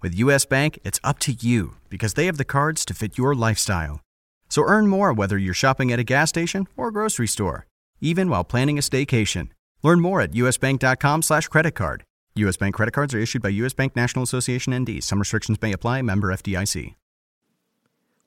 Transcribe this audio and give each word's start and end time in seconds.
With 0.00 0.14
US 0.14 0.44
Bank, 0.44 0.78
it's 0.84 1.00
up 1.02 1.18
to 1.20 1.32
you 1.32 1.74
because 1.88 2.14
they 2.14 2.26
have 2.26 2.36
the 2.36 2.44
cards 2.44 2.84
to 2.84 2.94
fit 2.94 3.18
your 3.18 3.34
lifestyle. 3.34 4.00
So 4.48 4.62
earn 4.62 4.86
more 4.86 5.12
whether 5.12 5.36
you're 5.36 5.54
shopping 5.54 5.90
at 5.90 5.98
a 5.98 6.04
gas 6.04 6.28
station 6.28 6.68
or 6.76 6.88
a 6.88 6.92
grocery 6.92 7.26
store, 7.26 7.66
even 8.00 8.30
while 8.30 8.44
planning 8.44 8.78
a 8.78 8.80
staycation. 8.80 9.48
Learn 9.82 10.00
more 10.00 10.20
at 10.20 10.30
usbank.com 10.30 11.22
slash 11.22 11.48
credit 11.48 11.72
card. 11.72 12.04
U.S. 12.36 12.56
Bank 12.56 12.76
credit 12.76 12.92
cards 12.92 13.12
are 13.12 13.18
issued 13.18 13.42
by 13.42 13.48
U.S. 13.48 13.74
Bank 13.74 13.96
National 13.96 14.22
Association 14.22 14.72
ND. 14.72 15.02
Some 15.02 15.18
restrictions 15.18 15.60
may 15.60 15.72
apply. 15.72 16.02
Member 16.02 16.28
FDIC. 16.28 16.94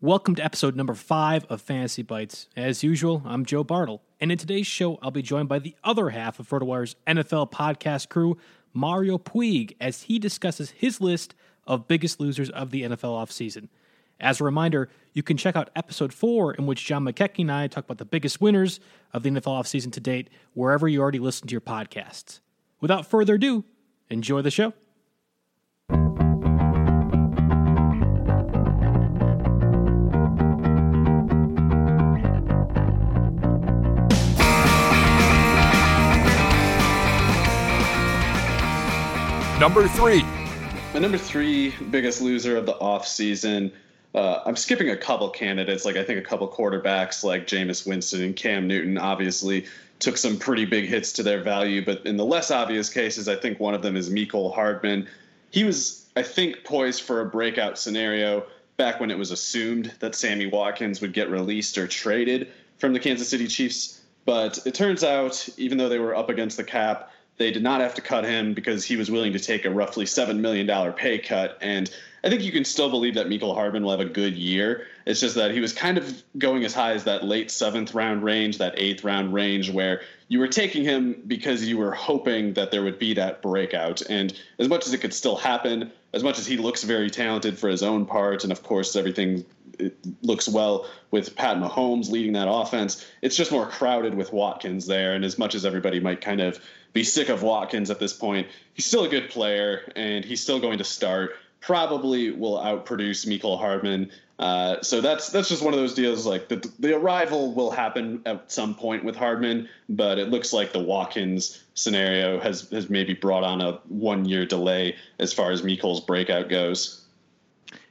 Welcome 0.02 0.36
to 0.36 0.44
episode 0.44 0.76
number 0.76 0.94
five 0.94 1.46
of 1.46 1.62
Fantasy 1.62 2.02
Bites. 2.02 2.50
As 2.58 2.84
usual, 2.84 3.22
I'm 3.24 3.46
Joe 3.46 3.64
Bartle, 3.64 4.02
and 4.20 4.30
in 4.30 4.38
today's 4.38 4.68
show, 4.68 5.00
I'll 5.02 5.12
be 5.12 5.22
joined 5.22 5.48
by 5.48 5.60
the 5.60 5.76
other 5.86 6.10
half 6.10 6.38
of 6.40 6.50
RotoWire's 6.50 6.98
NFL 7.08 7.52
podcast 7.52 8.10
crew, 8.10 8.38
Mario 8.74 9.18
Puig, 9.18 9.76
as 9.80 10.02
he 10.04 10.20
discusses 10.20 10.72
his 10.72 11.00
list 11.00 11.34
of 11.66 11.88
biggest 11.88 12.20
losers 12.20 12.50
of 12.50 12.72
the 12.72 12.84
NFL 12.84 13.18
offseason. 13.24 13.70
As 14.20 14.40
a 14.40 14.44
reminder, 14.44 14.90
you 15.14 15.24
can 15.24 15.36
check 15.36 15.56
out 15.56 15.72
episode 15.76 16.14
four, 16.14 16.54
in 16.54 16.68
which 16.68 16.86
John 16.86 17.04
McKechnie 17.04 17.40
and 17.40 17.52
I 17.52 17.68
talk 17.68 17.86
about 17.86 17.98
the 17.98 18.06
biggest 18.06 18.40
winners 18.40 18.80
of 19.14 19.24
the 19.24 19.32
NFL 19.32 19.60
offseason 19.60 19.92
to 19.94 20.00
date, 20.00 20.30
wherever 20.54 20.88
you 20.88 21.02
already 21.02 21.20
listen 21.20 21.48
to 21.48 21.52
your 21.52 21.62
podcasts. 21.62 22.40
Without 22.80 23.06
further 23.06 23.36
ado, 23.36 23.66
enjoy 24.10 24.42
the 24.42 24.52
show. 24.52 24.74
Number 39.60 39.88
three. 39.88 40.41
My 40.94 41.00
number 41.00 41.18
three 41.18 41.74
biggest 41.90 42.22
loser 42.22 42.58
of 42.58 42.66
the 42.66 42.74
offseason. 42.74 43.72
Uh, 44.14 44.42
I'm 44.46 44.58
skipping 44.58 44.90
a 44.90 44.98
couple 44.98 45.30
candidates, 45.30 45.86
like 45.86 45.96
I 45.96 46.04
think 46.04 46.20
a 46.20 46.22
couple 46.22 46.50
quarterbacks 46.50 47.24
like 47.24 47.48
Jameis 47.48 47.88
Winston 47.88 48.22
and 48.22 48.36
Cam 48.36 48.68
Newton 48.68 48.98
obviously 48.98 49.68
took 50.00 50.18
some 50.18 50.38
pretty 50.38 50.66
big 50.66 50.90
hits 50.90 51.14
to 51.14 51.24
their 51.24 51.42
value. 51.42 51.86
But 51.86 52.06
in 52.06 52.18
the 52.18 52.26
less 52.26 52.52
obvious 52.52 52.90
cases, 52.90 53.30
I 53.30 53.38
think 53.38 53.58
one 53.58 53.74
of 53.74 53.82
them 53.82 53.96
is 53.96 54.10
Mecole 54.10 54.54
Hardman. 54.54 55.08
He 55.50 55.64
was, 55.64 56.06
I 56.18 56.24
think, 56.24 56.66
poised 56.66 57.04
for 57.04 57.22
a 57.22 57.26
breakout 57.26 57.80
scenario 57.80 58.44
back 58.76 59.00
when 59.00 59.12
it 59.12 59.18
was 59.18 59.32
assumed 59.32 59.94
that 60.00 60.14
Sammy 60.14 60.48
Watkins 60.48 61.00
would 61.00 61.14
get 61.14 61.30
released 61.30 61.78
or 61.78 61.88
traded 61.88 62.50
from 62.80 62.92
the 62.92 63.00
Kansas 63.00 63.30
City 63.30 63.48
Chiefs. 63.48 64.02
But 64.26 64.60
it 64.66 64.74
turns 64.74 65.06
out, 65.06 65.48
even 65.58 65.78
though 65.78 65.88
they 65.88 66.00
were 66.00 66.18
up 66.18 66.30
against 66.30 66.58
the 66.58 66.66
cap, 66.66 67.12
they 67.42 67.52
did 67.52 67.64
not 67.64 67.82
have 67.82 67.96
to 67.96 68.02
cut 68.02 68.24
him 68.24 68.54
because 68.54 68.86
he 68.86 68.96
was 68.96 69.10
willing 69.10 69.34
to 69.34 69.40
take 69.40 69.66
a 69.66 69.70
roughly 69.70 70.06
$7 70.06 70.40
million 70.40 70.94
pay 70.94 71.18
cut. 71.18 71.58
And 71.60 71.92
I 72.24 72.30
think 72.30 72.44
you 72.44 72.52
can 72.52 72.64
still 72.64 72.90
believe 72.90 73.16
that 73.16 73.28
Mecole 73.28 73.56
Hardman 73.56 73.84
will 73.84 73.92
have 73.92 74.00
a 74.00 74.06
good 74.06 74.36
year. 74.36 74.86
It's 75.08 75.20
just 75.20 75.36
that 75.36 75.52
he 75.52 75.60
was 75.60 75.74
kind 75.74 75.98
of 75.98 76.24
going 76.38 76.64
as 76.64 76.74
high 76.74 76.94
as 76.94 77.04
that 77.06 77.24
late 77.24 77.50
seventh 77.50 77.96
round 77.96 78.24
range, 78.24 78.60
that 78.60 78.76
eighth 78.78 79.04
round 79.04 79.34
range, 79.34 79.72
where 79.72 80.02
you 80.28 80.38
were 80.38 80.48
taking 80.48 80.84
him 80.84 81.24
because 81.26 81.66
you 81.66 81.78
were 81.78 81.92
hoping 81.92 82.54
that 82.54 82.70
there 82.70 82.84
would 82.84 83.00
be 83.00 83.16
that 83.16 83.42
breakout. 83.42 84.02
And 84.08 84.38
as 84.60 84.70
much 84.70 84.86
as 84.86 84.94
it 84.94 85.00
could 85.00 85.14
still 85.14 85.36
happen, 85.36 85.92
as 86.14 86.24
much 86.24 86.40
as 86.40 86.46
he 86.46 86.58
looks 86.58 86.84
very 86.84 87.10
talented 87.10 87.58
for 87.58 87.70
his 87.70 87.84
own 87.84 88.06
part, 88.06 88.44
and 88.44 88.52
of 88.52 88.64
course 88.64 88.96
everything 88.96 89.46
looks 90.22 90.48
well 90.48 90.86
with 91.10 91.36
Pat 91.36 91.58
Mahomes 91.58 92.12
leading 92.12 92.34
that 92.34 92.48
offense, 92.50 93.06
it's 93.22 93.36
just 93.36 93.52
more 93.52 93.66
crowded 93.66 94.14
with 94.14 94.32
Watkins 94.34 94.86
there. 94.86 95.16
And 95.16 95.26
as 95.26 95.40
much 95.40 95.56
as 95.56 95.66
everybody 95.66 96.00
might 96.00 96.22
kind 96.22 96.42
of 96.42 96.60
be 96.94 97.04
sick 97.04 97.30
of 97.30 97.44
Watkins 97.44 97.90
at 97.90 98.00
this 98.00 98.14
point. 98.14 98.48
He's 98.74 98.86
still 98.86 99.04
a 99.04 99.10
good 99.10 99.30
player, 99.30 99.92
and 99.96 100.26
he's 100.26 100.42
still 100.42 100.60
going 100.60 100.78
to 100.78 100.84
start. 100.84 101.32
Probably 101.62 102.32
will 102.32 102.58
outproduce 102.58 103.26
Mecole 103.26 103.58
Hardman. 103.58 104.12
Uh, 104.40 104.82
so 104.82 105.02
that's 105.02 105.30
that's 105.30 105.48
just 105.48 105.64
one 105.64 105.74
of 105.74 105.80
those 105.80 105.94
deals. 105.94 106.26
Like 106.26 106.48
the 106.48 106.68
the 106.80 106.96
arrival 106.96 107.54
will 107.54 107.70
happen 107.70 108.24
at 108.26 108.52
some 108.52 108.74
point 108.74 109.04
with 109.04 109.16
Hardman, 109.16 109.70
but 109.88 110.18
it 110.18 110.30
looks 110.30 110.52
like 110.52 110.74
the 110.74 110.80
Watkins 110.80 111.64
scenario 111.76 112.40
has 112.40 112.68
has 112.72 112.90
maybe 112.90 113.14
brought 113.14 113.44
on 113.44 113.62
a 113.62 113.74
one 113.88 114.26
year 114.26 114.46
delay 114.46 114.96
as 115.20 115.32
far 115.32 115.52
as 115.52 115.62
Mecole's 115.62 116.02
breakout 116.02 116.50
goes. 116.50 117.06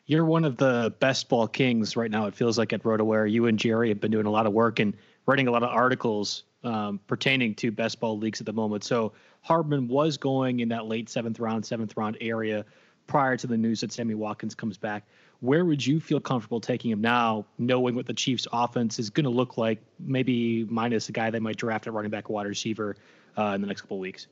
You're 0.07 0.25
one 0.25 0.45
of 0.45 0.57
the 0.57 0.93
best 0.99 1.29
ball 1.29 1.47
kings 1.47 1.97
right 1.97 2.11
now. 2.11 2.27
It 2.27 2.35
feels 2.35 2.59
like 2.59 2.73
at 2.73 2.83
RotoWire. 2.83 3.31
You 3.31 3.47
and 3.47 3.57
Jerry 3.57 3.89
have 3.91 4.01
been 4.01 4.11
doing 4.11 4.27
a 4.27 4.31
lot 4.31 4.45
of 4.45 4.53
work 4.53 4.81
and 4.81 4.97
writing 5.27 5.47
a 5.47 5.53
lot 5.53 5.63
of 5.63 5.69
articles 5.69 6.43
um, 6.65 6.99
pertaining 7.07 7.55
to 7.55 7.71
best 7.71 8.01
ball 8.01 8.19
leagues 8.19 8.41
at 8.41 8.47
the 8.47 8.53
moment. 8.53 8.83
So 8.83 9.13
Hardman 9.43 9.87
was 9.87 10.17
going 10.17 10.59
in 10.59 10.69
that 10.71 10.87
late 10.87 11.09
seventh 11.09 11.39
round, 11.39 11.65
seventh 11.65 11.97
round 11.97 12.19
area 12.21 12.65
prior 13.11 13.37
to 13.37 13.47
the 13.47 13.57
news 13.57 13.81
that 13.81 13.93
Sammy 13.93 14.15
Watkins 14.15 14.55
comes 14.55 14.79
back. 14.79 15.05
Where 15.41 15.65
would 15.65 15.85
you 15.85 16.01
feel 16.01 16.21
comfortable 16.21 16.61
taking 16.61 16.93
him 16.93 17.01
now, 17.01 17.45
knowing 17.59 17.97
what 17.97 18.07
the 18.07 18.15
Chiefs' 18.15 18.47
offense 18.53 18.99
is 18.99 19.11
going 19.11 19.25
to 19.25 19.31
look 19.31 19.59
like, 19.59 19.81
maybe 19.99 20.65
minus 20.71 21.09
a 21.09 21.13
guy 21.13 21.31
they 21.31 21.41
might 21.41 21.57
draft 21.57 21.87
at 21.87 21.93
running 21.93 22.11
back, 22.11 22.31
wide 22.31 22.47
receiver 22.47 22.97
uh, 23.37 23.47
in 23.47 23.61
the 23.61 23.67
next 23.67 23.81
couple 23.81 23.99
weeks? 23.99 24.29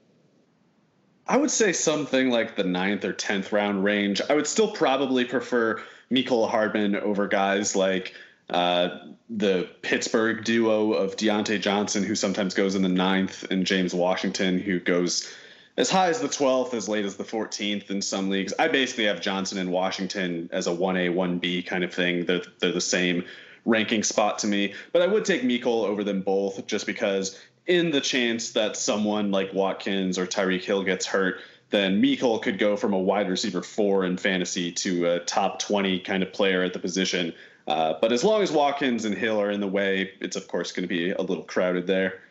I 1.26 1.36
would 1.36 1.50
say 1.50 1.72
something 1.72 2.30
like 2.30 2.56
the 2.56 2.64
ninth 2.64 3.04
or 3.04 3.12
tenth 3.12 3.52
round 3.52 3.84
range. 3.84 4.22
I 4.30 4.34
would 4.34 4.46
still 4.46 4.70
probably 4.70 5.24
prefer 5.24 5.82
Mecole 6.10 6.48
Hardman 6.48 6.94
over 6.94 7.26
guys 7.26 7.74
like 7.74 8.14
uh, 8.48 8.98
the 9.28 9.68
Pittsburgh 9.82 10.44
duo 10.44 10.92
of 10.92 11.16
Diontae 11.16 11.60
Johnson, 11.60 12.04
who 12.04 12.14
sometimes 12.14 12.54
goes 12.54 12.76
in 12.76 12.82
the 12.82 12.88
ninth, 12.88 13.44
and 13.50 13.66
James 13.66 13.92
Washington, 13.92 14.58
who 14.58 14.78
goes 14.78 15.30
as 15.78 15.88
high 15.88 16.08
as 16.08 16.20
the 16.20 16.28
12th, 16.28 16.74
as 16.74 16.88
late 16.88 17.06
as 17.06 17.16
the 17.16 17.24
14th 17.24 17.88
in 17.88 18.02
some 18.02 18.28
leagues. 18.28 18.52
I 18.58 18.68
basically 18.68 19.04
have 19.04 19.20
Johnson 19.20 19.56
and 19.56 19.70
Washington 19.70 20.50
as 20.52 20.66
a 20.66 20.70
1A, 20.70 21.14
1B 21.14 21.66
kind 21.66 21.84
of 21.84 21.94
thing. 21.94 22.26
They're, 22.26 22.42
they're 22.58 22.72
the 22.72 22.80
same 22.80 23.24
ranking 23.64 24.02
spot 24.02 24.40
to 24.40 24.46
me. 24.46 24.74
But 24.92 25.00
I 25.02 25.06
would 25.06 25.24
take 25.24 25.42
Mecole 25.42 25.84
over 25.84 26.04
them 26.04 26.20
both 26.20 26.66
just 26.66 26.84
because, 26.84 27.40
in 27.66 27.90
the 27.90 28.00
chance 28.00 28.50
that 28.50 28.76
someone 28.76 29.30
like 29.30 29.54
Watkins 29.54 30.18
or 30.18 30.26
Tyreek 30.26 30.64
Hill 30.64 30.82
gets 30.82 31.06
hurt, 31.06 31.36
then 31.70 32.02
Mecole 32.02 32.42
could 32.42 32.58
go 32.58 32.76
from 32.76 32.92
a 32.92 32.98
wide 32.98 33.30
receiver 33.30 33.62
four 33.62 34.04
in 34.04 34.18
fantasy 34.18 34.72
to 34.72 35.06
a 35.06 35.20
top 35.20 35.60
20 35.60 36.00
kind 36.00 36.22
of 36.22 36.32
player 36.32 36.62
at 36.62 36.74
the 36.74 36.78
position 36.78 37.32
uh, 37.68 37.92
but 38.00 38.12
as 38.12 38.24
long 38.24 38.40
as 38.40 38.50
Watkins 38.50 39.04
and 39.04 39.14
Hill 39.14 39.38
are 39.38 39.50
in 39.50 39.60
the 39.60 39.68
way, 39.68 40.12
it's 40.20 40.36
of 40.36 40.48
course 40.48 40.72
going 40.72 40.84
to 40.84 40.88
be 40.88 41.10
a 41.10 41.20
little 41.20 41.44
crowded 41.44 41.86
there. 41.86 42.22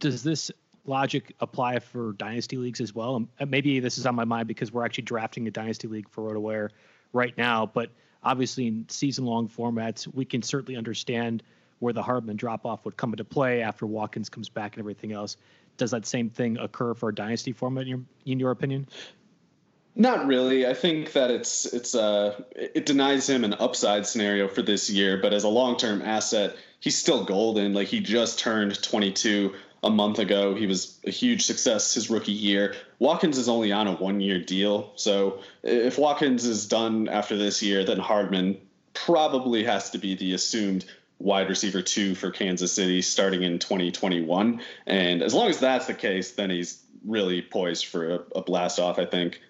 Does 0.00 0.24
this 0.24 0.50
logic 0.88 1.34
apply 1.40 1.78
for 1.78 2.12
dynasty 2.12 2.56
leagues 2.56 2.80
as 2.80 2.94
well? 2.94 3.16
Um, 3.16 3.28
maybe 3.48 3.80
this 3.80 3.98
is 3.98 4.06
on 4.06 4.14
my 4.14 4.24
mind 4.24 4.48
because 4.48 4.72
we're 4.72 4.84
actually 4.84 5.04
drafting 5.04 5.46
a 5.48 5.50
dynasty 5.50 5.88
league 5.88 6.08
for 6.08 6.32
RotoWire 6.32 6.70
right 7.12 7.36
now. 7.36 7.66
But 7.66 7.90
obviously, 8.22 8.66
in 8.66 8.86
season-long 8.88 9.48
formats, 9.48 10.12
we 10.12 10.24
can 10.24 10.42
certainly 10.42 10.76
understand 10.76 11.42
where 11.78 11.92
the 11.92 12.02
Hardman 12.02 12.36
drop 12.36 12.64
off 12.64 12.84
would 12.84 12.96
come 12.96 13.12
into 13.12 13.24
play 13.24 13.62
after 13.62 13.86
Watkins 13.86 14.28
comes 14.28 14.48
back 14.48 14.76
and 14.76 14.80
everything 14.80 15.12
else. 15.12 15.36
Does 15.76 15.90
that 15.90 16.06
same 16.06 16.30
thing 16.30 16.56
occur 16.58 16.94
for 16.94 17.10
a 17.10 17.14
dynasty 17.14 17.52
format 17.52 17.82
in 17.82 17.88
your, 17.88 18.00
in 18.24 18.40
your 18.40 18.50
opinion? 18.50 18.88
Not 19.98 20.26
really. 20.26 20.66
I 20.66 20.74
think 20.74 21.12
that 21.12 21.30
it's 21.30 21.64
it's 21.64 21.94
uh 21.94 22.38
it 22.54 22.84
denies 22.84 23.28
him 23.30 23.44
an 23.44 23.54
upside 23.54 24.06
scenario 24.06 24.46
for 24.46 24.60
this 24.60 24.90
year, 24.90 25.16
but 25.16 25.32
as 25.32 25.44
a 25.44 25.48
long 25.48 25.78
term 25.78 26.02
asset, 26.02 26.54
he's 26.80 26.98
still 26.98 27.24
golden. 27.24 27.72
Like 27.72 27.88
he 27.88 28.00
just 28.00 28.38
turned 28.38 28.80
22 28.82 29.54
a 29.82 29.90
month 29.90 30.18
ago. 30.18 30.54
He 30.54 30.66
was 30.66 30.98
a 31.04 31.10
huge 31.10 31.44
success 31.44 31.94
his 31.94 32.10
rookie 32.10 32.32
year. 32.32 32.74
Watkins 32.98 33.38
is 33.38 33.48
only 33.48 33.72
on 33.72 33.86
a 33.86 33.92
one 33.92 34.20
year 34.20 34.40
deal, 34.40 34.92
so 34.96 35.40
if 35.62 35.98
Watkins 35.98 36.44
is 36.44 36.66
done 36.66 37.08
after 37.08 37.36
this 37.36 37.62
year, 37.62 37.84
then 37.84 37.98
Hardman 37.98 38.58
probably 38.94 39.64
has 39.64 39.90
to 39.90 39.98
be 39.98 40.14
the 40.14 40.32
assumed 40.32 40.84
wide 41.18 41.48
receiver 41.48 41.82
two 41.82 42.14
for 42.14 42.30
Kansas 42.30 42.72
City 42.72 43.02
starting 43.02 43.42
in 43.42 43.58
2021. 43.58 44.60
And 44.86 45.22
as 45.22 45.34
long 45.34 45.48
as 45.48 45.60
that's 45.60 45.86
the 45.86 45.94
case, 45.94 46.32
then 46.32 46.50
he's 46.50 46.82
really 47.04 47.42
poised 47.42 47.86
for 47.86 48.14
a, 48.14 48.20
a 48.36 48.42
blast 48.42 48.78
off. 48.78 48.98
I 48.98 49.06
think. 49.06 49.40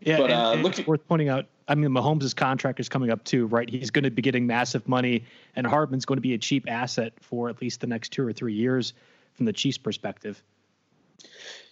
Yeah, 0.00 0.18
but 0.18 0.30
and, 0.30 0.32
uh, 0.32 0.52
and 0.52 0.62
look, 0.62 0.78
it's 0.78 0.86
worth 0.86 1.06
pointing 1.08 1.28
out. 1.28 1.46
I 1.68 1.74
mean, 1.74 1.90
Mahomes' 1.90 2.34
contract 2.34 2.78
is 2.78 2.88
coming 2.88 3.10
up 3.10 3.24
too, 3.24 3.46
right? 3.46 3.68
He's 3.68 3.90
going 3.90 4.04
to 4.04 4.10
be 4.10 4.22
getting 4.22 4.46
massive 4.46 4.86
money, 4.86 5.24
and 5.56 5.66
Hardman's 5.66 6.04
going 6.04 6.18
to 6.18 6.22
be 6.22 6.34
a 6.34 6.38
cheap 6.38 6.64
asset 6.68 7.12
for 7.20 7.48
at 7.48 7.60
least 7.60 7.80
the 7.80 7.88
next 7.88 8.12
two 8.12 8.24
or 8.24 8.32
three 8.32 8.54
years 8.54 8.94
from 9.36 9.46
the 9.46 9.52
Chiefs' 9.52 9.78
perspective. 9.78 10.42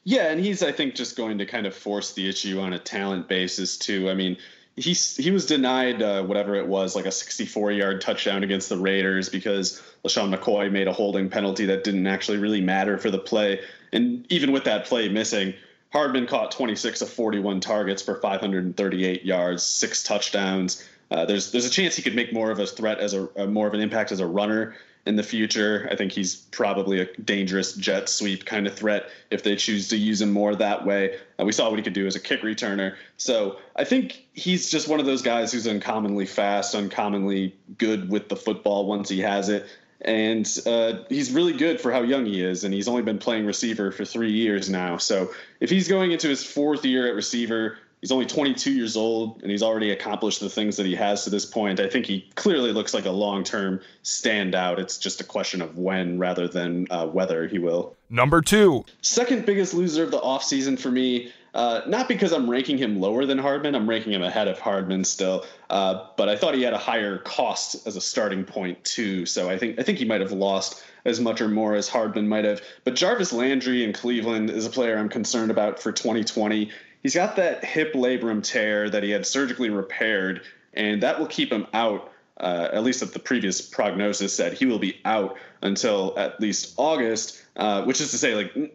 Yeah, 0.05 0.31
and 0.31 0.39
he's 0.39 0.63
I 0.63 0.73
think 0.73 0.95
just 0.95 1.17
going 1.17 1.39
to 1.39 1.47
kind 1.47 1.67
of 1.67 1.75
force 1.75 2.13
the 2.13 2.29
issue 2.29 2.61
on 2.61 2.73
a 2.73 2.79
talent 2.79 3.27
basis 3.27 3.79
too. 3.79 4.11
I 4.11 4.15
mean, 4.15 4.37
he's 4.77 5.17
he 5.17 5.31
was 5.31 5.47
denied 5.47 6.03
uh, 6.03 6.23
whatever 6.25 6.55
it 6.57 6.67
was, 6.67 6.95
like 6.95 7.07
a 7.07 7.11
64 7.11 7.73
yard 7.73 8.01
touchdown 8.01 8.45
against 8.45 8.69
the 8.69 8.77
Raiders 8.77 9.29
because 9.29 9.83
LeSean 10.05 10.35
McCoy 10.35 10.71
made 10.71 10.89
a 10.89 10.93
holding 10.93 11.31
penalty 11.31 11.67
that 11.67 11.85
didn't 11.85 12.07
actually 12.07 12.39
really 12.39 12.61
matter 12.61 12.99
for 12.99 13.11
the 13.11 13.19
play. 13.19 13.61
And 13.93 14.27
even 14.31 14.53
with 14.53 14.65
that 14.65 14.85
play 14.87 15.09
missing, 15.09 15.55
Hardman 15.93 16.27
caught 16.27 16.51
26 16.51 17.03
of 17.03 17.09
41 17.09 17.61
targets 17.61 18.03
for 18.03 18.17
538 18.17 19.25
yards, 19.25 19.63
six 19.63 20.03
touchdowns. 20.03 20.87
Uh, 21.11 21.25
there's 21.25 21.53
there's 21.53 21.67
a 21.67 21.71
chance 21.71 21.97
he 21.97 22.03
could 22.03 22.17
make 22.17 22.33
more 22.33 22.51
of 22.51 22.59
a 22.59 22.67
threat 22.67 22.99
as 22.99 23.15
a, 23.15 23.29
a, 23.37 23.47
more 23.47 23.67
of 23.67 23.75
an 23.75 23.81
impact 23.81 24.11
as 24.11 24.21
a 24.21 24.27
runner 24.27 24.75
in 25.07 25.17
the 25.17 25.23
future. 25.23 25.89
I 25.91 25.97
think 25.97 26.13
he's 26.13 26.37
probably 26.37 27.01
a 27.01 27.07
dangerous 27.17 27.75
jet 27.75 28.09
sweep 28.09 28.45
kind 28.45 28.67
of 28.67 28.75
threat 28.75 29.11
if 29.31 29.43
they 29.43 29.57
choose 29.57 29.89
to 29.89 29.97
use 29.97 30.23
him 30.23 30.33
more 30.33 30.55
that 30.55 30.87
way. 30.87 31.19
Uh, 31.39 31.45
we 31.45 31.53
saw 31.53 31.69
what 31.69 31.79
he 31.79 31.83
could 31.83 31.93
do 31.93 32.07
as 32.07 32.17
a 32.17 32.21
kick 32.21 32.43
returner. 32.43 32.95
So 33.17 33.59
I 33.77 33.85
think 33.85 34.27
he's 34.33 34.71
just 34.71 34.89
one 34.89 35.01
of 35.01 35.07
those 35.07 35.23
guys 35.23 35.53
who's 35.53 35.67
uncommonly 35.67 36.27
fast, 36.27 36.75
uncommonly 36.75 37.55
good 37.77 38.09
with 38.09 38.29
the 38.29 38.37
football 38.37 38.87
once 38.87 39.09
he 39.09 39.21
has 39.21 39.49
it 39.49 39.67
and 40.05 40.47
uh, 40.67 41.05
he's 41.09 41.33
really 41.33 41.55
good 41.55 41.81
for 41.81 41.91
how 41.91 42.03
young 42.03 42.27
he 42.27 42.43
is, 42.43 42.65
and 42.65 42.75
he's 42.75 42.89
only 42.89 43.03
been 43.03 43.19
playing 43.19 43.47
receiver 43.47 43.91
for 43.91 44.05
three 44.05 44.33
years 44.33 44.69
now. 44.69 44.99
So 44.99 45.33
if 45.61 45.71
he's 45.71 45.89
going 45.89 46.13
into 46.13 46.29
his 46.29 46.45
fourth 46.45 46.85
year 46.85 47.09
at 47.09 47.15
receiver, 47.15 47.79
he's 48.05 48.13
only 48.13 48.27
22 48.27 48.71
years 48.71 48.99
old, 48.99 49.41
and 49.41 49.51
he's 49.51 49.63
already 49.63 49.91
accomplished 49.91 50.39
the 50.39 50.51
things 50.51 50.77
that 50.77 50.85
he 50.85 50.95
has 50.95 51.25
to 51.25 51.31
this 51.31 51.47
point. 51.47 51.81
I 51.81 51.89
think 51.89 52.05
he 52.05 52.31
clearly 52.35 52.71
looks 52.71 52.93
like 52.93 53.07
a 53.07 53.11
long-term 53.11 53.81
standout. 54.03 54.79
It's 54.79 54.99
just 54.99 55.23
a 55.23 55.25
question 55.25 55.63
of 55.63 55.79
when 55.79 56.19
rather 56.19 56.47
than 56.47 56.87
uh, 56.91 57.07
whether 57.07 57.49
he 57.49 57.59
will. 57.59 57.97
Number 58.11 58.43
two, 58.43 58.85
second 59.01 59.47
biggest 59.47 59.73
loser 59.73 60.03
of 60.03 60.11
the 60.11 60.21
offseason 60.21 60.79
for 60.79 60.91
me 60.91 61.33
uh, 61.55 61.83
not 61.87 62.09
because 62.09 62.33
I'm 62.33 62.51
ranking 62.51 62.79
him 62.79 63.01
lower 63.01 63.25
than 63.27 63.39
Hardman. 63.39 63.77
I'm 63.77 63.89
ranking 63.89 64.13
him 64.13 64.23
ahead 64.23 64.49
of 64.49 64.59
Hardman 64.59 65.05
still. 65.05 65.47
Uh, 65.71 66.09
but 66.17 66.29
I 66.29 66.37
thought 66.37 66.55
he 66.55 66.63
had 66.63 66.73
a 66.73 66.79
higher 66.79 67.19
cost 67.19 67.87
as 67.87 67.95
a 67.95 68.01
starting 68.01 68.45
point 68.45 68.83
too. 68.85 69.25
So 69.25 69.49
I 69.49 69.57
think 69.57 69.79
I 69.79 69.85
think 69.85 69.99
he 69.99 70.05
might 70.05 70.21
have 70.21 70.33
lost 70.33 70.83
as 71.05 71.21
much 71.21 71.41
or 71.41 71.49
more 71.49 71.77
as 71.77 71.89
Hardman 71.89 72.29
might 72.29 72.45
have. 72.45 72.61
But 72.83 72.97
Jarvis 72.97 73.33
Landry 73.33 73.85
in 73.85 73.93
Cleveland 73.93 74.51
is 74.51 74.67
a 74.67 74.71
player 74.71 74.99
I'm 74.99 75.09
concerned 75.09 75.53
about 75.53 75.79
for 75.79 75.93
2020. 75.93 76.71
He's 77.05 77.15
got 77.15 77.37
that 77.37 77.63
hip 77.65 77.93
labrum 77.93 78.43
tear 78.43 78.89
that 78.89 79.03
he 79.03 79.11
had 79.11 79.27
surgically 79.27 79.69
repaired, 79.69 80.41
and 80.73 81.03
that 81.03 81.21
will 81.21 81.27
keep 81.27 81.53
him 81.53 81.67
out. 81.73 82.11
Uh, 82.37 82.69
at 82.73 82.83
least 82.83 83.01
at 83.01 83.13
the 83.13 83.21
previous 83.21 83.61
prognosis 83.61 84.35
said 84.35 84.55
he 84.55 84.67
will 84.67 84.81
be 84.81 85.01
out 85.05 85.37
until 85.63 86.15
at 86.19 86.41
least 86.41 86.75
August, 86.77 87.41
uh, 87.55 87.85
which 87.85 88.01
is 88.01 88.11
to 88.11 88.19
say, 88.19 88.35
like 88.35 88.73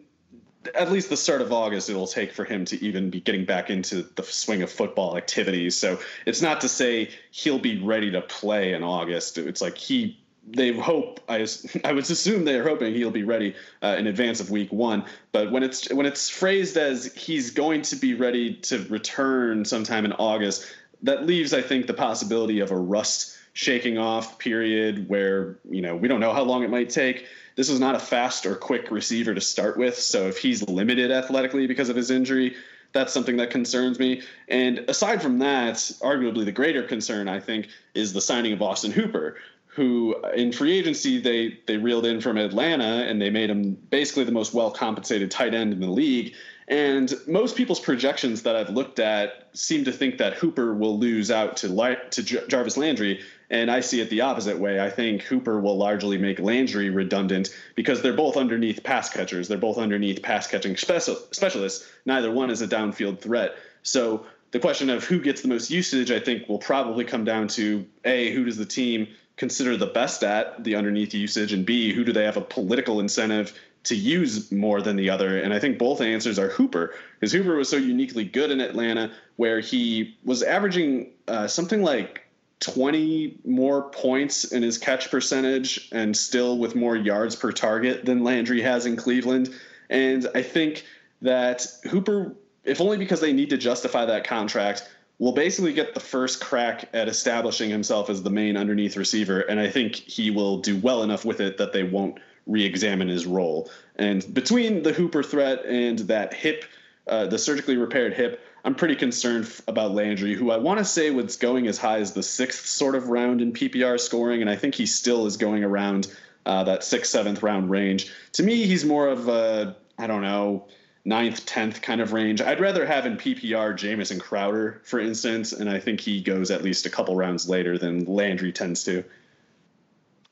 at 0.74 0.90
least 0.90 1.10
the 1.10 1.16
start 1.16 1.42
of 1.42 1.52
August 1.52 1.90
it'll 1.90 2.06
take 2.06 2.32
for 2.32 2.44
him 2.44 2.64
to 2.64 2.82
even 2.82 3.10
be 3.10 3.20
getting 3.20 3.44
back 3.44 3.68
into 3.68 4.08
the 4.14 4.22
swing 4.22 4.62
of 4.62 4.70
football 4.70 5.16
activities. 5.16 5.76
So 5.76 5.98
it's 6.24 6.40
not 6.40 6.62
to 6.62 6.68
say 6.68 7.10
he'll 7.32 7.58
be 7.58 7.82
ready 7.82 8.10
to 8.12 8.22
play 8.22 8.72
in 8.72 8.82
August. 8.82 9.36
It's 9.36 9.60
like 9.60 9.76
he 9.76 10.18
they 10.52 10.72
hope 10.72 11.20
I 11.28 11.46
I 11.84 11.92
would 11.92 12.10
assume 12.10 12.44
they're 12.44 12.66
hoping 12.66 12.94
he'll 12.94 13.10
be 13.10 13.24
ready 13.24 13.54
uh, 13.82 13.96
in 13.98 14.06
advance 14.06 14.40
of 14.40 14.50
week 14.50 14.72
1 14.72 15.04
but 15.32 15.50
when 15.50 15.62
it's 15.62 15.92
when 15.92 16.06
it's 16.06 16.28
phrased 16.28 16.76
as 16.76 17.12
he's 17.14 17.50
going 17.50 17.82
to 17.82 17.96
be 17.96 18.14
ready 18.14 18.54
to 18.54 18.84
return 18.88 19.64
sometime 19.64 20.04
in 20.04 20.12
August 20.12 20.66
that 21.02 21.26
leaves 21.26 21.54
I 21.54 21.62
think 21.62 21.86
the 21.86 21.94
possibility 21.94 22.60
of 22.60 22.70
a 22.70 22.76
rust 22.76 23.36
shaking 23.52 23.98
off 23.98 24.38
period 24.38 25.08
where 25.08 25.58
you 25.68 25.82
know 25.82 25.96
we 25.96 26.08
don't 26.08 26.20
know 26.20 26.32
how 26.32 26.42
long 26.42 26.62
it 26.62 26.70
might 26.70 26.90
take 26.90 27.26
this 27.60 27.68
is 27.68 27.78
not 27.78 27.94
a 27.94 27.98
fast 27.98 28.46
or 28.46 28.54
quick 28.54 28.90
receiver 28.90 29.34
to 29.34 29.40
start 29.42 29.76
with. 29.76 29.98
So 29.98 30.28
if 30.28 30.38
he's 30.38 30.66
limited 30.66 31.10
athletically 31.10 31.66
because 31.66 31.90
of 31.90 31.96
his 31.96 32.10
injury, 32.10 32.56
that's 32.92 33.12
something 33.12 33.36
that 33.36 33.50
concerns 33.50 33.98
me. 33.98 34.22
And 34.48 34.78
aside 34.88 35.20
from 35.20 35.38
that, 35.40 35.74
arguably 36.00 36.46
the 36.46 36.52
greater 36.52 36.82
concern, 36.82 37.28
I 37.28 37.38
think, 37.38 37.68
is 37.94 38.14
the 38.14 38.20
signing 38.20 38.52
of 38.52 38.62
Austin 38.62 38.90
Hooper, 38.90 39.36
who 39.74 40.16
uh, 40.24 40.30
in 40.30 40.52
free 40.52 40.78
agency 40.78 41.20
they 41.20 41.58
they 41.66 41.76
reeled 41.76 42.06
in 42.06 42.20
from 42.20 42.36
Atlanta 42.36 43.06
and 43.08 43.20
they 43.20 43.30
made 43.30 43.50
him 43.50 43.74
basically 43.90 44.24
the 44.24 44.32
most 44.32 44.54
well 44.54 44.70
compensated 44.70 45.30
tight 45.30 45.54
end 45.54 45.72
in 45.72 45.80
the 45.80 45.90
league. 45.90 46.34
And 46.68 47.12
most 47.26 47.56
people's 47.56 47.80
projections 47.80 48.42
that 48.42 48.54
I've 48.54 48.70
looked 48.70 49.00
at 49.00 49.48
seem 49.54 49.84
to 49.86 49.92
think 49.92 50.18
that 50.18 50.34
Hooper 50.34 50.72
will 50.72 50.98
lose 50.98 51.30
out 51.30 51.56
to 51.58 51.98
to 52.10 52.22
Jarvis 52.22 52.76
Landry 52.76 53.20
and 53.50 53.70
I 53.70 53.80
see 53.80 54.00
it 54.00 54.10
the 54.10 54.20
opposite 54.20 54.58
way. 54.58 54.80
I 54.80 54.90
think 54.90 55.22
Hooper 55.22 55.60
will 55.60 55.76
largely 55.76 56.16
make 56.16 56.38
Landry 56.38 56.88
redundant 56.88 57.50
because 57.74 58.00
they're 58.00 58.12
both 58.12 58.36
underneath 58.36 58.84
pass 58.84 59.10
catchers. 59.10 59.48
They're 59.48 59.58
both 59.58 59.76
underneath 59.76 60.22
pass 60.22 60.46
catching 60.46 60.76
special, 60.76 61.16
specialists. 61.32 61.90
Neither 62.06 62.30
one 62.30 62.50
is 62.50 62.62
a 62.62 62.68
downfield 62.68 63.18
threat. 63.18 63.56
So 63.82 64.24
the 64.52 64.60
question 64.60 64.88
of 64.88 65.04
who 65.04 65.20
gets 65.20 65.42
the 65.42 65.48
most 65.48 65.68
usage, 65.68 66.12
I 66.12 66.20
think, 66.20 66.48
will 66.48 66.58
probably 66.58 67.04
come 67.04 67.24
down 67.24 67.48
to 67.48 67.84
A, 68.04 68.32
who 68.32 68.44
does 68.44 68.56
the 68.56 68.66
team 68.66 69.08
consider 69.40 69.74
the 69.74 69.86
best 69.86 70.22
at 70.22 70.62
the 70.62 70.74
underneath 70.74 71.14
usage, 71.14 71.54
and 71.54 71.64
B, 71.64 71.94
who 71.94 72.04
do 72.04 72.12
they 72.12 72.24
have 72.24 72.36
a 72.36 72.42
political 72.42 73.00
incentive 73.00 73.58
to 73.84 73.96
use 73.96 74.52
more 74.52 74.82
than 74.82 74.96
the 74.96 75.08
other? 75.08 75.40
And 75.40 75.54
I 75.54 75.58
think 75.58 75.78
both 75.78 76.02
answers 76.02 76.38
are 76.38 76.50
Hooper, 76.50 76.94
because 77.18 77.32
Hooper 77.32 77.56
was 77.56 77.70
so 77.70 77.78
uniquely 77.78 78.22
good 78.22 78.50
in 78.50 78.60
Atlanta, 78.60 79.10
where 79.36 79.60
he 79.60 80.18
was 80.24 80.42
averaging 80.42 81.12
uh, 81.26 81.46
something 81.46 81.82
like 81.82 82.26
20 82.60 83.38
more 83.46 83.84
points 83.84 84.44
in 84.44 84.62
his 84.62 84.76
catch 84.76 85.10
percentage 85.10 85.88
and 85.90 86.14
still 86.14 86.58
with 86.58 86.74
more 86.74 86.94
yards 86.94 87.34
per 87.34 87.50
target 87.50 88.04
than 88.04 88.22
Landry 88.22 88.60
has 88.60 88.84
in 88.84 88.94
Cleveland. 88.94 89.48
And 89.88 90.28
I 90.34 90.42
think 90.42 90.84
that 91.22 91.66
Hooper, 91.88 92.36
if 92.64 92.78
only 92.82 92.98
because 92.98 93.22
they 93.22 93.32
need 93.32 93.48
to 93.48 93.56
justify 93.56 94.04
that 94.04 94.24
contract, 94.24 94.86
will 95.20 95.32
basically 95.32 95.74
get 95.74 95.92
the 95.92 96.00
first 96.00 96.40
crack 96.40 96.88
at 96.94 97.06
establishing 97.06 97.68
himself 97.70 98.08
as 98.08 98.22
the 98.22 98.30
main 98.30 98.56
underneath 98.56 98.96
receiver. 98.96 99.40
And 99.40 99.60
I 99.60 99.68
think 99.68 99.94
he 99.94 100.30
will 100.30 100.58
do 100.58 100.78
well 100.78 101.02
enough 101.02 101.26
with 101.26 101.40
it 101.40 101.58
that 101.58 101.72
they 101.72 101.84
won't 101.84 102.18
re 102.46 102.64
examine 102.64 103.06
his 103.06 103.26
role. 103.26 103.70
And 103.96 104.24
between 104.32 104.82
the 104.82 104.94
Hooper 104.94 105.22
threat 105.22 105.66
and 105.66 105.98
that 106.00 106.32
hip, 106.32 106.64
uh, 107.06 107.26
the 107.26 107.38
surgically 107.38 107.76
repaired 107.76 108.14
hip, 108.14 108.42
I'm 108.64 108.74
pretty 108.74 108.96
concerned 108.96 109.52
about 109.68 109.92
Landry, 109.92 110.34
who 110.34 110.50
I 110.50 110.56
want 110.56 110.78
to 110.78 110.84
say 110.86 111.10
was 111.10 111.36
going 111.36 111.66
as 111.66 111.76
high 111.76 111.98
as 111.98 112.14
the 112.14 112.22
sixth 112.22 112.66
sort 112.66 112.94
of 112.94 113.08
round 113.08 113.42
in 113.42 113.52
PPR 113.52 114.00
scoring, 114.00 114.40
and 114.40 114.48
I 114.48 114.56
think 114.56 114.74
he 114.74 114.86
still 114.86 115.26
is 115.26 115.36
going 115.36 115.64
around 115.64 116.14
uh, 116.46 116.64
that 116.64 116.82
sixth, 116.82 117.10
seventh 117.10 117.42
round 117.42 117.70
range. 117.70 118.10
To 118.32 118.42
me, 118.42 118.66
he's 118.66 118.86
more 118.86 119.08
of 119.08 119.28
a, 119.28 119.76
I 119.98 120.06
don't 120.06 120.22
know, 120.22 120.66
ninth, 121.04 121.46
tenth 121.46 121.82
kind 121.82 122.00
of 122.00 122.12
range. 122.12 122.40
I'd 122.40 122.60
rather 122.60 122.84
have 122.86 123.06
in 123.06 123.16
PPR 123.16 123.76
Jamison 123.76 124.18
Crowder, 124.18 124.80
for 124.84 125.00
instance, 125.00 125.52
and 125.52 125.68
I 125.68 125.80
think 125.80 126.00
he 126.00 126.20
goes 126.20 126.50
at 126.50 126.62
least 126.62 126.86
a 126.86 126.90
couple 126.90 127.16
rounds 127.16 127.48
later 127.48 127.78
than 127.78 128.04
Landry 128.04 128.52
tends 128.52 128.84
to. 128.84 129.04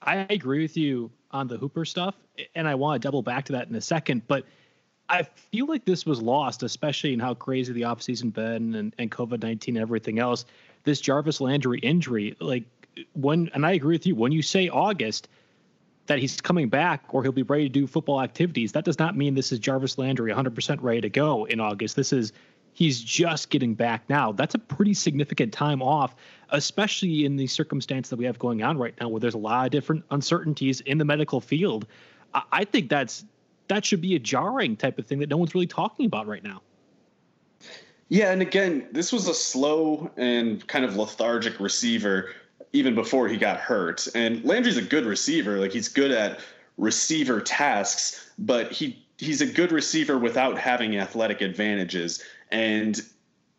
I 0.03 0.27
agree 0.31 0.63
with 0.63 0.77
you 0.77 1.11
on 1.31 1.49
the 1.49 1.57
Hooper 1.57 1.85
stuff, 1.85 2.15
and 2.55 2.69
I 2.69 2.75
want 2.75 3.01
to 3.03 3.07
double 3.07 3.23
back 3.23 3.47
to 3.47 3.53
that 3.53 3.69
in 3.69 3.75
a 3.75 3.81
second, 3.81 4.27
but– 4.27 4.45
I 5.09 5.23
feel 5.23 5.67
like 5.67 5.85
this 5.85 6.05
was 6.05 6.21
lost, 6.21 6.63
especially 6.63 7.15
in 7.15 7.21
how 7.21 7.35
crazy 7.35 7.73
the 7.73 7.83
offseason 7.83 8.33
been 8.33 8.75
and, 8.75 8.95
and 8.99 9.11
COVID 9.11 9.43
19 9.43 9.77
and 9.77 9.83
everything 9.83 10.19
else. 10.19 10.45
This 10.85 11.01
Jarvis 11.01 11.41
Landry 11.41 11.79
injury, 11.79 12.37
like 12.41 12.65
when, 13.15 13.51
and 13.55 13.65
I 13.65 13.73
agree 13.73 13.95
with 13.95 14.07
you, 14.07 14.15
when 14.15 14.33
you 14.33 14.43
say 14.43 14.69
August, 14.69 15.29
that 16.09 16.19
he's 16.19 16.41
coming 16.41 16.69
back 16.69 17.05
or 17.11 17.23
he'll 17.23 17.33
be 17.33 17.43
ready 17.43 17.65
to 17.65 17.69
do 17.69 17.87
football 17.87 18.21
activities, 18.21 18.73
that 18.73 18.85
does 18.85 18.99
not 18.99 19.17
mean 19.17 19.35
this 19.35 19.53
is 19.53 19.59
Jarvis 19.59 19.97
Landry 19.97 20.33
100% 20.33 20.79
ready 20.83 21.01
to 21.01 21.09
go 21.09 21.45
in 21.45 21.61
August. 21.61 21.97
This 21.97 22.13
is 22.13 22.33
he's 22.73 23.01
just 23.01 23.51
getting 23.51 23.75
back 23.75 24.09
now. 24.09 24.33
That's 24.33 24.55
a 24.55 24.59
pretty 24.59 24.95
significant 24.95 25.53
time 25.53 25.83
off, 25.83 26.17
especially 26.51 27.25
in 27.25 27.37
the 27.37 27.47
circumstance 27.47 28.09
that 28.09 28.17
we 28.17 28.25
have 28.25 28.39
going 28.39 28.63
on 28.63 28.79
right 28.79 28.95
now, 29.01 29.09
where 29.09 29.21
there's 29.21 29.35
a 29.35 29.39
lot 29.39 29.67
of 29.67 29.71
different 29.71 30.05
uncertainties 30.11 30.81
in 30.83 30.99
the 30.99 31.05
medical 31.05 31.41
field. 31.41 31.87
I, 32.35 32.43
I 32.53 32.65
think 32.65 32.89
that's 32.89 33.25
that 33.69 33.85
should 33.85 34.01
be 34.01 34.15
a 34.15 34.19
jarring 34.19 34.77
type 34.77 34.99
of 34.99 35.07
thing 35.07 35.19
that 35.19 35.29
no 35.29 35.37
one's 35.37 35.55
really 35.55 35.67
talking 35.67 36.07
about 36.07 36.27
right 36.27 36.43
now. 36.43 36.63
Yeah, 38.09 38.33
and 38.33 38.41
again, 38.41 38.87
this 38.91 39.13
was 39.13 39.29
a 39.29 39.35
slow 39.35 40.11
and 40.17 40.67
kind 40.67 40.85
of 40.85 40.97
lethargic 40.97 41.61
receiver 41.61 42.31
even 42.73 42.95
before 42.95 43.29
he 43.29 43.37
got 43.37 43.59
hurt. 43.59 44.07
And 44.15 44.45
Landry's 44.45 44.77
a 44.77 44.83
good 44.83 45.07
receiver. 45.07 45.59
Like 45.59 45.73
he's 45.73 45.89
good 45.89 46.11
at 46.11 46.41
receiver 46.77 47.41
tasks, 47.41 48.31
but 48.39 48.73
he 48.73 49.05
he's 49.19 49.41
a 49.41 49.47
good 49.47 49.73
receiver 49.73 50.19
without 50.19 50.59
having 50.59 50.97
athletic 50.97 51.41
advantages. 51.41 52.23
And 52.51 53.01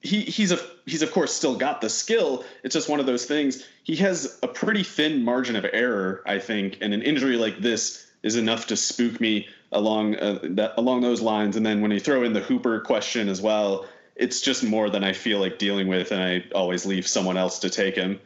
he 0.01 0.21
he's 0.21 0.51
a 0.51 0.59
he's 0.85 1.01
of 1.01 1.11
course 1.11 1.33
still 1.33 1.55
got 1.55 1.81
the 1.81 1.89
skill. 1.89 2.45
It's 2.63 2.73
just 2.73 2.89
one 2.89 2.99
of 2.99 3.05
those 3.05 3.25
things. 3.25 3.65
He 3.83 3.95
has 3.97 4.39
a 4.43 4.47
pretty 4.47 4.83
thin 4.83 5.23
margin 5.23 5.55
of 5.55 5.65
error, 5.71 6.23
I 6.25 6.39
think, 6.39 6.77
and 6.81 6.93
an 6.93 7.01
injury 7.01 7.37
like 7.37 7.59
this 7.59 8.05
is 8.21 8.35
enough 8.35 8.67
to 8.67 8.75
spook 8.75 9.19
me 9.21 9.47
along 9.71 10.15
uh, 10.15 10.39
that 10.43 10.73
along 10.77 11.01
those 11.01 11.21
lines. 11.21 11.55
And 11.57 11.65
then 11.65 11.81
when 11.81 11.91
you 11.91 11.99
throw 11.99 12.23
in 12.23 12.33
the 12.33 12.39
Hooper 12.39 12.79
question 12.81 13.27
as 13.27 13.41
well, 13.41 13.85
it's 14.15 14.41
just 14.41 14.63
more 14.63 14.89
than 14.89 15.03
I 15.03 15.13
feel 15.13 15.39
like 15.39 15.57
dealing 15.57 15.87
with, 15.87 16.11
and 16.11 16.21
I 16.21 16.43
always 16.53 16.85
leave 16.85 17.07
someone 17.07 17.37
else 17.37 17.59
to 17.59 17.69
take 17.69 17.95
him 17.95 18.19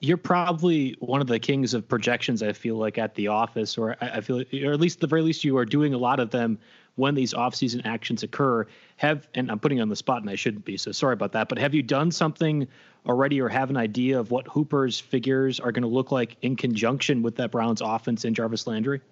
you're 0.00 0.16
probably 0.16 0.96
one 0.98 1.20
of 1.20 1.26
the 1.26 1.38
kings 1.38 1.74
of 1.74 1.86
projections. 1.86 2.42
I 2.42 2.54
feel 2.54 2.76
like 2.76 2.96
at 2.96 3.14
the 3.14 3.28
office, 3.28 3.76
or 3.76 3.96
I 4.00 4.22
feel, 4.22 4.42
or 4.64 4.72
at 4.72 4.80
least 4.80 5.00
the 5.00 5.06
very 5.06 5.20
least, 5.22 5.44
you 5.44 5.58
are 5.58 5.66
doing 5.66 5.92
a 5.92 5.98
lot 5.98 6.20
of 6.20 6.30
them 6.30 6.58
when 6.96 7.14
these 7.14 7.34
off-season 7.34 7.82
actions 7.84 8.22
occur. 8.22 8.66
Have 8.96 9.28
and 9.34 9.50
I'm 9.50 9.58
putting 9.58 9.78
you 9.78 9.82
on 9.82 9.90
the 9.90 9.96
spot, 9.96 10.22
and 10.22 10.30
I 10.30 10.36
shouldn't 10.36 10.64
be, 10.64 10.78
so 10.78 10.90
sorry 10.92 11.12
about 11.12 11.32
that. 11.32 11.50
But 11.50 11.58
have 11.58 11.74
you 11.74 11.82
done 11.82 12.10
something 12.10 12.66
already, 13.06 13.42
or 13.42 13.50
have 13.50 13.68
an 13.68 13.76
idea 13.76 14.18
of 14.18 14.30
what 14.30 14.48
Hooper's 14.48 14.98
figures 14.98 15.60
are 15.60 15.70
going 15.70 15.82
to 15.82 15.88
look 15.88 16.10
like 16.10 16.36
in 16.40 16.56
conjunction 16.56 17.22
with 17.22 17.36
that 17.36 17.50
Browns 17.50 17.82
offense 17.82 18.24
and 18.24 18.34
Jarvis 18.34 18.66
Landry? 18.66 19.02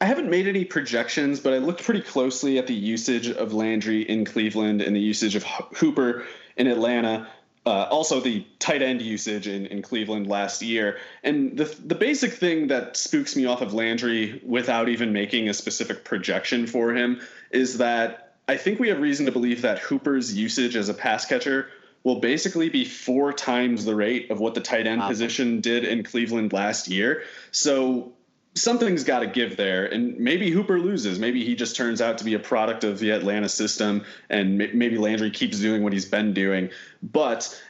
I 0.00 0.04
haven't 0.04 0.30
made 0.30 0.48
any 0.48 0.64
projections, 0.64 1.38
but 1.38 1.52
I 1.52 1.58
looked 1.58 1.84
pretty 1.84 2.00
closely 2.00 2.58
at 2.58 2.66
the 2.66 2.74
usage 2.74 3.28
of 3.28 3.52
Landry 3.52 4.02
in 4.02 4.24
Cleveland 4.24 4.82
and 4.82 4.96
the 4.96 5.00
usage 5.00 5.36
of 5.36 5.44
Hooper 5.44 6.26
in 6.56 6.66
Atlanta. 6.66 7.28
Uh, 7.66 7.86
also, 7.90 8.20
the 8.20 8.46
tight 8.58 8.80
end 8.80 9.02
usage 9.02 9.46
in, 9.46 9.66
in 9.66 9.82
Cleveland 9.82 10.26
last 10.26 10.62
year. 10.62 10.98
And 11.22 11.58
the, 11.58 11.64
the 11.84 11.94
basic 11.94 12.32
thing 12.32 12.68
that 12.68 12.96
spooks 12.96 13.36
me 13.36 13.44
off 13.44 13.60
of 13.60 13.74
Landry 13.74 14.40
without 14.44 14.88
even 14.88 15.12
making 15.12 15.48
a 15.48 15.54
specific 15.54 16.02
projection 16.04 16.66
for 16.66 16.94
him 16.94 17.20
is 17.50 17.78
that 17.78 18.34
I 18.48 18.56
think 18.56 18.80
we 18.80 18.88
have 18.88 18.98
reason 18.98 19.26
to 19.26 19.32
believe 19.32 19.62
that 19.62 19.78
Hooper's 19.78 20.34
usage 20.34 20.74
as 20.74 20.88
a 20.88 20.94
pass 20.94 21.26
catcher 21.26 21.68
will 22.02 22.20
basically 22.20 22.70
be 22.70 22.84
four 22.84 23.32
times 23.32 23.84
the 23.84 23.94
rate 23.94 24.30
of 24.30 24.40
what 24.40 24.54
the 24.54 24.60
tight 24.60 24.86
end 24.86 25.02
wow. 25.02 25.08
position 25.08 25.60
did 25.60 25.84
in 25.84 26.02
Cleveland 26.02 26.52
last 26.52 26.88
year. 26.88 27.24
So 27.50 28.12
something's 28.54 29.04
got 29.04 29.20
to 29.20 29.26
give 29.26 29.56
there. 29.56 29.86
And 29.86 30.18
maybe 30.18 30.50
Hooper 30.50 30.78
loses. 30.78 31.18
Maybe 31.18 31.44
he 31.44 31.54
just 31.54 31.76
turns 31.76 32.00
out 32.00 32.18
to 32.18 32.24
be 32.24 32.34
a 32.34 32.38
product 32.38 32.84
of 32.84 32.98
the 32.98 33.10
Atlanta 33.10 33.48
system, 33.48 34.04
and 34.28 34.58
maybe 34.58 34.98
Landry 34.98 35.30
keeps 35.30 35.58
doing 35.58 35.82
what 35.82 35.92
he's 35.92 36.04
been 36.04 36.32
doing. 36.32 36.70
But 37.02 37.60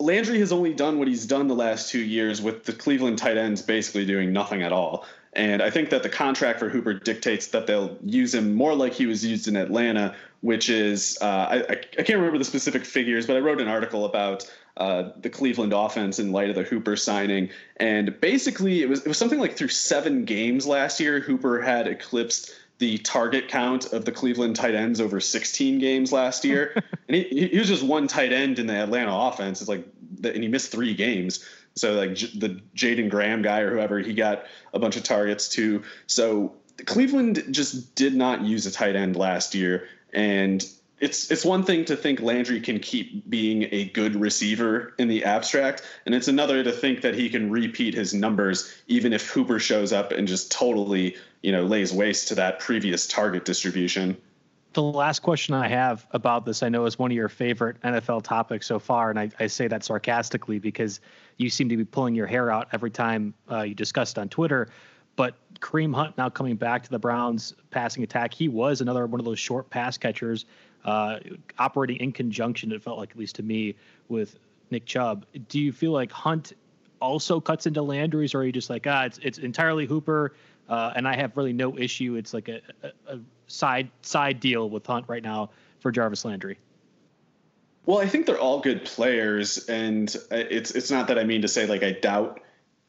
Landry 0.00 0.38
has 0.38 0.52
only 0.52 0.72
done 0.74 0.98
what 0.98 1.08
he's 1.08 1.26
done 1.26 1.48
the 1.48 1.54
last 1.54 1.90
two 1.90 2.00
years 2.00 2.40
with 2.40 2.64
the 2.64 2.72
Cleveland 2.72 3.18
tight 3.18 3.36
ends 3.36 3.62
basically 3.62 4.06
doing 4.06 4.32
nothing 4.32 4.62
at 4.62 4.72
all. 4.72 5.04
And 5.34 5.62
I 5.62 5.70
think 5.70 5.90
that 5.90 6.02
the 6.02 6.08
contract 6.08 6.58
for 6.58 6.68
Hooper 6.68 6.94
dictates 6.94 7.48
that 7.48 7.66
they'll 7.66 7.96
use 8.02 8.34
him 8.34 8.54
more 8.54 8.74
like 8.74 8.94
he 8.94 9.06
was 9.06 9.24
used 9.24 9.46
in 9.46 9.56
Atlanta, 9.56 10.14
which 10.40 10.70
is 10.70 11.18
uh, 11.20 11.24
I, 11.24 11.56
I, 11.70 11.74
can't 11.74 12.18
remember 12.18 12.38
the 12.38 12.44
specific 12.44 12.84
figures, 12.84 13.26
but 13.26 13.36
I 13.36 13.40
wrote 13.40 13.60
an 13.60 13.68
article 13.68 14.04
about 14.04 14.50
uh, 14.78 15.10
the 15.20 15.28
Cleveland 15.28 15.72
offense 15.74 16.18
in 16.18 16.30
light 16.32 16.50
of 16.50 16.54
the 16.54 16.62
Hooper 16.62 16.96
signing. 16.96 17.50
And 17.76 18.18
basically, 18.20 18.80
it 18.80 18.88
was 18.88 19.00
it 19.00 19.08
was 19.08 19.18
something 19.18 19.40
like 19.40 19.56
through 19.56 19.68
seven 19.68 20.24
games 20.24 20.66
last 20.66 21.00
year, 21.00 21.20
Hooper 21.20 21.60
had 21.60 21.88
eclipsed 21.88 22.54
the 22.78 22.98
target 22.98 23.48
count 23.48 23.92
of 23.92 24.04
the 24.04 24.12
Cleveland 24.12 24.54
tight 24.54 24.76
ends 24.76 25.00
over 25.00 25.18
16 25.18 25.80
games 25.80 26.12
last 26.12 26.44
year, 26.44 26.74
and 27.08 27.16
he, 27.16 27.48
he 27.48 27.58
was 27.58 27.66
just 27.66 27.82
one 27.82 28.06
tight 28.06 28.32
end 28.32 28.60
in 28.60 28.68
the 28.68 28.74
Atlanta 28.74 29.12
offense. 29.12 29.60
It's 29.60 29.68
like, 29.68 29.84
and 30.22 30.42
he 30.42 30.48
missed 30.48 30.70
three 30.70 30.94
games. 30.94 31.44
So 31.74 31.94
like 31.94 32.10
the 32.14 32.60
Jaeden 32.76 33.10
Graham 33.10 33.42
guy 33.42 33.60
or 33.60 33.72
whoever, 33.72 33.98
he 33.98 34.14
got 34.14 34.44
a 34.72 34.78
bunch 34.78 34.96
of 34.96 35.02
targets 35.02 35.48
too. 35.48 35.82
So 36.06 36.54
Cleveland 36.86 37.44
just 37.50 37.96
did 37.96 38.14
not 38.14 38.42
use 38.42 38.66
a 38.66 38.70
tight 38.70 38.94
end 38.94 39.16
last 39.16 39.56
year, 39.56 39.88
and 40.12 40.64
it's 41.00 41.30
it's 41.30 41.44
one 41.44 41.62
thing 41.62 41.84
to 41.86 41.96
think 41.96 42.20
Landry 42.20 42.60
can 42.60 42.78
keep 42.80 43.28
being 43.28 43.68
a 43.70 43.86
good 43.90 44.16
receiver 44.16 44.94
in 44.98 45.08
the 45.08 45.24
abstract, 45.24 45.82
and 46.06 46.14
it's 46.14 46.28
another 46.28 46.62
to 46.64 46.72
think 46.72 47.02
that 47.02 47.14
he 47.14 47.28
can 47.28 47.50
repeat 47.50 47.94
his 47.94 48.14
numbers 48.14 48.72
even 48.86 49.12
if 49.12 49.28
Hooper 49.30 49.58
shows 49.58 49.92
up 49.92 50.12
and 50.12 50.26
just 50.26 50.50
totally 50.50 51.16
you 51.42 51.52
know 51.52 51.64
lays 51.64 51.92
waste 51.92 52.28
to 52.28 52.34
that 52.36 52.58
previous 52.58 53.06
target 53.06 53.44
distribution. 53.44 54.16
The 54.74 54.82
last 54.82 55.20
question 55.20 55.54
I 55.54 55.66
have 55.68 56.06
about 56.10 56.44
this, 56.44 56.62
I 56.62 56.68
know, 56.68 56.84
is 56.84 56.98
one 56.98 57.10
of 57.10 57.16
your 57.16 57.28
favorite 57.28 57.80
NFL 57.82 58.22
topics 58.22 58.66
so 58.66 58.78
far, 58.78 59.10
and 59.10 59.18
I, 59.18 59.30
I 59.40 59.46
say 59.46 59.66
that 59.66 59.82
sarcastically 59.82 60.58
because 60.58 61.00
you 61.36 61.48
seem 61.48 61.68
to 61.70 61.76
be 61.76 61.84
pulling 61.84 62.14
your 62.14 62.26
hair 62.26 62.50
out 62.50 62.68
every 62.72 62.90
time 62.90 63.34
uh, 63.50 63.62
you 63.62 63.74
discuss 63.74 64.12
it 64.12 64.18
on 64.18 64.28
Twitter. 64.28 64.68
But 65.16 65.34
Kareem 65.58 65.92
Hunt 65.92 66.16
now 66.16 66.28
coming 66.28 66.54
back 66.54 66.84
to 66.84 66.90
the 66.90 66.98
Browns 66.98 67.54
passing 67.70 68.04
attack, 68.04 68.32
he 68.32 68.46
was 68.48 68.80
another 68.80 69.04
one 69.06 69.20
of 69.20 69.24
those 69.24 69.40
short 69.40 69.68
pass 69.68 69.98
catchers 69.98 70.44
uh, 70.84 71.18
operating 71.58 71.96
in 71.98 72.12
conjunction. 72.12 72.72
It 72.72 72.82
felt 72.82 72.98
like, 72.98 73.10
at 73.10 73.18
least 73.18 73.36
to 73.36 73.42
me, 73.42 73.74
with 74.08 74.38
Nick 74.70 74.86
Chubb. 74.86 75.26
Do 75.48 75.58
you 75.58 75.72
feel 75.72 75.92
like 75.92 76.12
Hunt 76.12 76.52
also 77.00 77.40
cuts 77.40 77.66
into 77.66 77.82
Landry's, 77.82 78.34
or 78.34 78.40
are 78.40 78.44
you 78.44 78.52
just 78.52 78.70
like, 78.70 78.86
ah, 78.86 79.04
it's 79.04 79.18
it's 79.18 79.38
entirely 79.38 79.86
Hooper, 79.86 80.34
uh, 80.68 80.92
and 80.96 81.06
I 81.06 81.16
have 81.16 81.36
really 81.36 81.52
no 81.52 81.78
issue. 81.78 82.16
It's 82.16 82.34
like 82.34 82.48
a, 82.48 82.60
a, 82.82 83.14
a 83.14 83.20
side 83.46 83.90
side 84.02 84.40
deal 84.40 84.68
with 84.68 84.86
Hunt 84.86 85.06
right 85.08 85.22
now 85.22 85.50
for 85.80 85.92
Jarvis 85.92 86.24
Landry. 86.24 86.58
Well, 87.86 87.98
I 87.98 88.06
think 88.06 88.26
they're 88.26 88.38
all 88.38 88.60
good 88.60 88.84
players, 88.84 89.66
and 89.68 90.14
it's 90.30 90.72
it's 90.72 90.90
not 90.90 91.08
that 91.08 91.18
I 91.18 91.24
mean 91.24 91.42
to 91.42 91.48
say 91.48 91.66
like 91.66 91.82
I 91.82 91.92
doubt 91.92 92.40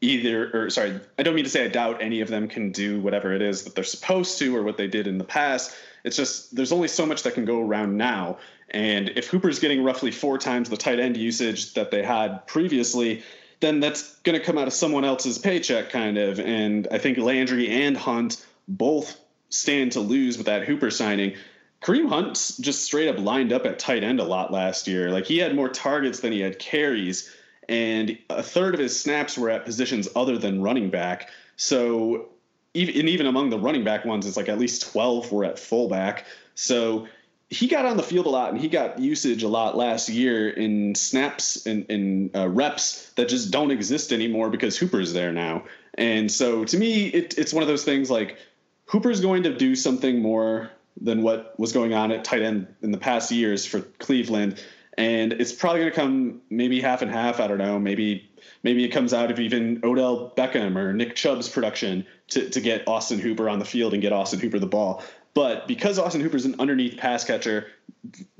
either 0.01 0.49
or 0.53 0.69
sorry 0.69 0.99
i 1.17 1.23
don't 1.23 1.35
mean 1.35 1.43
to 1.43 1.49
say 1.49 1.65
i 1.65 1.67
doubt 1.67 2.01
any 2.01 2.21
of 2.21 2.29
them 2.29 2.47
can 2.47 2.71
do 2.71 2.99
whatever 3.01 3.33
it 3.33 3.41
is 3.41 3.63
that 3.63 3.75
they're 3.75 3.83
supposed 3.83 4.37
to 4.39 4.55
or 4.55 4.63
what 4.63 4.77
they 4.77 4.87
did 4.87 5.07
in 5.07 5.17
the 5.17 5.23
past. 5.23 5.75
It's 6.03 6.15
just 6.15 6.55
there's 6.55 6.71
only 6.71 6.87
so 6.87 7.05
much 7.05 7.23
that 7.23 7.33
can 7.33 7.45
go 7.45 7.61
around 7.61 7.97
now. 7.97 8.37
And 8.69 9.09
if 9.09 9.27
hooper's 9.27 9.59
getting 9.59 9.83
roughly 9.83 10.11
four 10.11 10.37
times 10.37 10.69
the 10.69 10.77
tight 10.77 10.99
end 10.99 11.17
usage 11.17 11.73
that 11.73 11.91
they 11.91 12.03
had 12.03 12.47
previously 12.47 13.23
then 13.61 13.81
that's 13.81 14.15
going 14.21 14.39
to 14.39 14.45
come 14.45 14.57
out 14.57 14.67
of 14.67 14.73
someone 14.73 15.03
else's 15.03 15.37
paycheck 15.37 15.89
kind 15.89 16.17
of. 16.17 16.39
And 16.39 16.87
i 16.91 16.97
think 16.97 17.17
landry 17.17 17.69
and 17.69 17.97
hunt 17.97 18.45
both 18.67 19.19
stand 19.49 19.93
to 19.93 19.99
lose 19.99 20.37
with 20.37 20.45
that 20.45 20.65
hooper 20.65 20.91
signing. 20.91 21.35
Kareem 21.81 22.07
hunt 22.07 22.33
just 22.59 22.83
straight 22.83 23.07
up 23.07 23.19
lined 23.19 23.51
up 23.51 23.65
at 23.65 23.79
tight 23.79 24.03
end 24.03 24.19
a 24.19 24.23
lot 24.23 24.51
last 24.51 24.87
year. 24.87 25.11
Like 25.11 25.25
he 25.25 25.39
had 25.39 25.55
more 25.55 25.69
targets 25.69 26.19
than 26.19 26.31
he 26.31 26.39
had 26.39 26.59
carries 26.59 27.33
and 27.69 28.17
a 28.31 28.41
third 28.41 28.73
of 28.73 28.79
his 28.79 28.99
snaps 28.99 29.37
were 29.37 29.51
at 29.51 29.63
positions 29.63 30.09
other 30.15 30.39
than 30.39 30.61
running 30.61 30.89
back. 30.89 31.29
So 31.55 32.29
even 32.73 32.99
and 32.99 33.07
even 33.07 33.27
among 33.27 33.51
the 33.51 33.59
running 33.59 33.83
back 33.83 34.05
ones, 34.05 34.25
it's 34.25 34.35
like 34.35 34.49
at 34.49 34.57
least 34.57 34.91
12 34.91 35.31
were 35.31 35.45
at 35.45 35.59
fullback. 35.59 36.25
So 36.55 37.07
he 37.51 37.67
got 37.67 37.85
on 37.85 37.95
the 37.95 38.03
field 38.03 38.25
a 38.25 38.29
lot 38.29 38.51
and 38.51 38.59
he 38.59 38.69
got 38.69 38.99
usage 38.99 39.43
a 39.43 39.47
lot 39.47 39.77
last 39.77 40.09
year 40.09 40.49
in 40.49 40.95
snaps 40.95 41.65
and, 41.67 41.85
and 41.89 42.35
uh, 42.35 42.49
reps 42.49 43.11
that 43.11 43.29
just 43.29 43.51
don't 43.51 43.71
exist 43.71 44.11
anymore 44.11 44.49
because 44.49 44.75
Hooper's 44.77 45.13
there 45.13 45.31
now. 45.31 45.63
And 45.93 46.31
so 46.31 46.65
to 46.65 46.77
me, 46.77 47.07
it, 47.07 47.37
it's 47.37 47.53
one 47.53 47.61
of 47.61 47.67
those 47.67 47.83
things 47.83 48.09
like 48.09 48.37
Hooper's 48.85 49.21
going 49.21 49.43
to 49.43 49.55
do 49.55 49.75
something 49.75 50.21
more 50.21 50.71
than 50.99 51.21
what 51.21 51.57
was 51.59 51.71
going 51.71 51.93
on 51.93 52.11
at 52.11 52.23
tight 52.23 52.41
end 52.41 52.67
in 52.81 52.91
the 52.91 52.97
past 52.97 53.31
years 53.31 53.65
for 53.65 53.81
Cleveland 53.81 54.59
and 54.99 55.31
it's 55.31 55.53
probably 55.53 55.79
going 55.79 55.91
to 55.91 55.95
come 55.95 56.41
maybe 56.49 56.81
half 56.81 57.01
and 57.01 57.09
half. 57.09 57.39
I 57.39 57.47
don't 57.47 57.57
know. 57.57 57.79
Maybe 57.79 58.29
maybe 58.63 58.83
it 58.83 58.89
comes 58.89 59.13
out 59.13 59.31
of 59.31 59.39
even 59.39 59.79
Odell 59.83 60.33
Beckham 60.35 60.75
or 60.75 60.93
Nick 60.93 61.15
Chubb's 61.15 61.47
production 61.47 62.05
to 62.27 62.49
to 62.49 62.59
get 62.59 62.85
Austin 62.85 63.17
Hooper 63.17 63.49
on 63.49 63.59
the 63.59 63.65
field 63.65 63.93
and 63.93 64.01
get 64.01 64.11
Austin 64.11 64.39
Hooper 64.39 64.59
the 64.59 64.67
ball. 64.67 65.01
But 65.33 65.67
because 65.69 65.99
Austin 65.99 66.19
Hooper's 66.19 66.45
an 66.45 66.55
underneath 66.59 66.97
pass 66.97 67.23
catcher, 67.23 67.67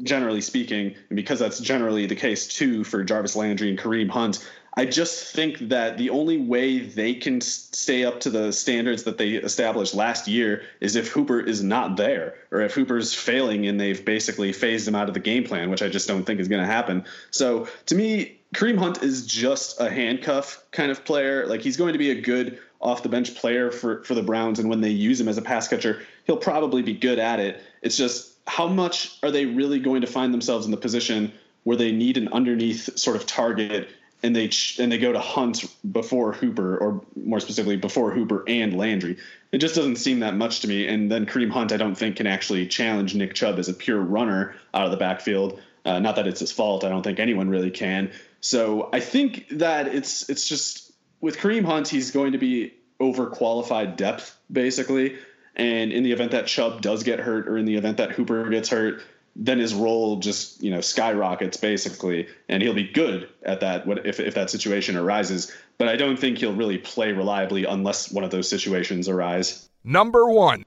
generally 0.04 0.42
speaking, 0.42 0.96
and 1.10 1.16
because 1.16 1.40
that's 1.40 1.60
generally 1.60 2.08
the 2.08 2.16
case 2.16 2.48
too 2.48 2.84
for 2.84 3.06
Jarvis 3.06 3.38
Landry 3.38 3.70
and 3.70 3.80
Kareem 3.80 4.10
Hunt, 4.10 4.46
I 4.76 4.86
just 4.86 5.34
think 5.34 5.58
that 5.70 5.98
the 5.98 6.10
only 6.10 6.38
way 6.38 6.80
they 6.80 7.14
can 7.14 7.42
stay 7.42 8.06
up 8.06 8.20
to 8.22 8.30
the 8.30 8.52
standards 8.52 9.04
that 9.04 9.18
they 9.18 9.32
established 9.32 9.94
last 9.94 10.28
year 10.28 10.64
is 10.80 10.96
if 10.96 11.10
Hooper 11.10 11.40
is 11.40 11.64
not 11.64 11.98
there 11.98 12.36
or 12.52 12.62
if 12.62 12.74
Hooper's 12.74 13.14
failing 13.14 13.68
and 13.68 13.80
they've 13.80 14.04
basically 14.04 14.54
phased 14.54 14.88
him 14.88 14.96
out 14.96 15.08
of 15.08 15.14
the 15.14 15.20
game 15.20 15.44
plan, 15.44 15.70
which 15.70 15.82
I 15.82 15.90
just 15.90 16.08
don't 16.08 16.24
think 16.24 16.40
is 16.40 16.48
going 16.48 16.62
to 16.62 16.68
happen. 16.68 17.06
So 17.32 17.68
to 17.88 17.96
me, 17.96 18.40
Kareem 18.54 18.78
Hunt 18.78 19.04
is 19.04 19.26
just 19.26 19.80
a 19.80 19.90
handcuff 19.90 20.64
kind 20.72 20.92
of 20.92 21.04
player. 21.04 21.46
Like 21.48 21.62
he's 21.62 21.78
going 21.78 21.94
to 21.94 22.00
be 22.00 22.12
a 22.12 22.22
good 22.22 22.60
off 22.82 23.04
the 23.04 23.10
bench 23.10 23.36
player 23.36 23.72
for, 23.72 24.04
for 24.04 24.16
the 24.16 24.24
Browns. 24.24 24.60
And 24.60 24.70
when 24.70 24.82
they 24.82 24.90
use 24.90 25.20
him 25.20 25.28
as 25.28 25.38
a 25.38 25.42
pass 25.42 25.68
catcher, 25.68 26.02
he'll 26.26 26.38
probably 26.38 26.82
be 26.82 26.94
good 26.94 27.20
at 27.20 27.40
it. 27.40 27.62
It's 27.82 27.98
just 27.98 28.34
how 28.48 28.68
much 28.68 29.18
are 29.24 29.32
they 29.32 29.46
really 29.46 29.80
going 29.80 30.02
to 30.02 30.08
find 30.08 30.34
themselves 30.34 30.66
in 30.66 30.72
the 30.72 30.78
position 30.78 31.32
where 31.64 31.78
they 31.78 31.92
need 31.92 32.18
an 32.18 32.30
underneath 32.30 32.98
sort 32.98 33.16
of 33.16 33.26
target 33.26 33.90
and 34.22 34.36
they 34.36 34.50
and 34.78 34.92
they 34.92 34.98
go 34.98 35.14
to 35.14 35.20
Hunt 35.20 35.66
before 35.90 36.34
Hooper, 36.34 36.78
or 36.78 37.02
more 37.16 37.40
specifically 37.40 37.78
before 37.78 38.12
Hooper 38.12 38.44
and 38.48 38.78
Landry. 38.78 39.18
It 39.52 39.60
just 39.60 39.76
doesn't 39.76 39.96
seem 39.96 40.20
that 40.20 40.36
much 40.36 40.60
to 40.62 40.68
me. 40.68 40.88
And 40.88 41.12
then 41.12 41.26
Kareem 41.26 41.50
Hunt, 41.50 41.72
I 41.72 41.78
don't 41.78 41.96
think 41.96 42.18
can 42.18 42.28
actually 42.28 42.68
challenge 42.68 43.16
Nick 43.16 43.34
Chubb 43.34 43.58
as 43.60 43.70
a 43.70 43.74
pure 43.74 44.00
runner 44.00 44.56
out 44.74 44.86
of 44.86 44.92
the 44.92 44.98
backfield. 44.98 45.60
Uh, 45.86 46.00
not 46.00 46.18
that 46.18 46.28
it's 46.28 46.42
his 46.42 46.52
fault. 46.52 46.84
I 46.84 46.90
don't 46.90 47.04
think 47.04 47.20
anyone 47.20 47.50
really 47.50 47.72
can. 47.72 48.12
So 48.42 48.90
I 48.92 49.00
think 49.00 49.48
that 49.52 49.88
it's 49.88 50.30
it's 50.30 50.48
just 50.48 50.92
with 51.22 51.38
Kareem 51.38 51.66
Hunt, 51.66 51.88
he's 51.88 52.12
going 52.12 52.34
to 52.34 52.38
be 52.38 52.74
overqualified 53.00 53.96
depth 53.96 54.38
basically. 54.52 55.18
And 55.56 55.92
in 55.92 56.04
the 56.04 56.12
event 56.12 56.32
that 56.32 56.48
Chubb 56.48 56.82
does 56.82 57.04
get 57.04 57.20
hurt, 57.20 57.48
or 57.48 57.58
in 57.58 57.66
the 57.66 57.76
event 57.76 57.98
that 57.98 58.12
Hooper 58.12 58.50
gets 58.50 58.70
hurt, 58.70 59.02
then 59.42 59.58
his 59.58 59.74
role 59.74 60.18
just 60.18 60.62
you 60.62 60.70
know 60.70 60.82
skyrockets 60.82 61.58
basically, 61.58 62.28
and 62.50 62.62
he'll 62.62 62.74
be 62.74 62.88
good 62.92 63.30
at 63.44 63.62
that 63.62 63.88
if 64.06 64.20
if 64.20 64.36
that 64.36 64.50
situation 64.50 64.98
arises. 64.98 65.52
But 65.78 65.88
I 65.88 65.96
don't 65.96 66.20
think 66.20 66.38
he'll 66.38 66.54
really 66.54 66.78
play 66.78 67.14
reliably 67.14 67.64
unless 67.64 68.12
one 68.12 68.26
of 68.26 68.32
those 68.32 68.50
situations 68.50 69.08
arise. 69.08 69.70
Number 69.84 70.28
one. 70.30 70.66